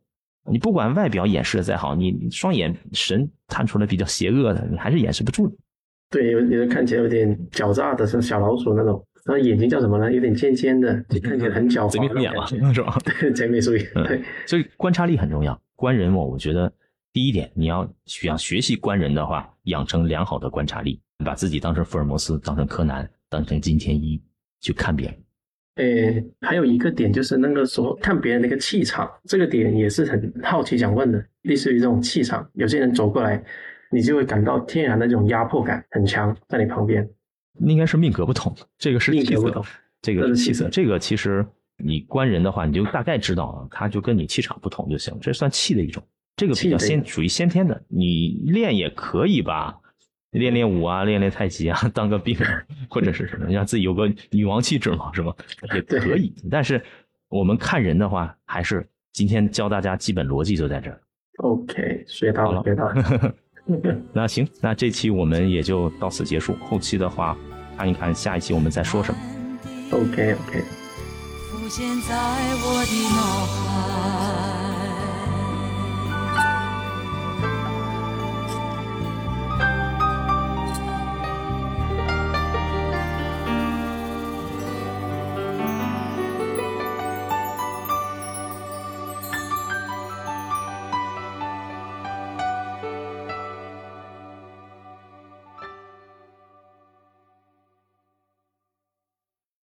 [0.51, 5.55] 你不管外表掩饰的再好，你双眼神探出来比较邪恶的，你还是掩饰不住的。
[6.11, 10.11] 对，有有的看起来有点狡诈的，像小老鼠那种，那眼睛叫什么呢？
[10.11, 10.93] 有点尖尖的，
[11.23, 11.91] 看起来很狡猾。
[11.91, 12.99] 贼眉鼠眼了，是吧？
[13.05, 13.87] 对，贼眉鼠眼。
[13.95, 15.61] 对，所以观察力很重要。
[15.81, 16.71] 观人我我觉得
[17.11, 24.23] 第一点，你要想学习观人的话，养成良好的观察力，把自己当成福尔摩斯，当成柯南，当成金田一
[24.61, 25.17] 去看别人。
[25.77, 31.25] 呃，还有一个点就是那个说看别人那个气场，这个点也是很好奇想问的。
[31.45, 33.43] 类似于这种气场，有些人走过来，
[33.91, 37.09] 你就会感到天然的这种压迫感很强，在你旁边。
[37.61, 39.65] 应该是命格不同，这个是命格不同，
[40.03, 41.47] 这个气色，这个其实。
[41.83, 46.03] 你观人的话，你就大概知道，他就跟你气场不同就行，这算气的一种，
[46.37, 47.83] 这个比较先属于先天的。
[47.89, 49.79] 你练也可以吧，
[50.33, 52.37] 练练武啊，练练太极啊， 当个兵
[52.89, 55.35] 或者是什么，让自己有个女王气质嘛，是吧？
[55.75, 56.33] 也可以。
[56.51, 56.83] 但是
[57.29, 61.01] 我们看人的话，还是今天教大家基本逻辑就在这儿。
[61.39, 63.35] OK，学到了，学到了。
[64.13, 66.55] 那行，那这期我们也就到此结束。
[66.57, 67.37] 后期的话，
[67.77, 69.19] 看一看下一期我们再说什么。
[69.93, 70.80] OK，OK。
[71.71, 74.20] 现在我的脑海。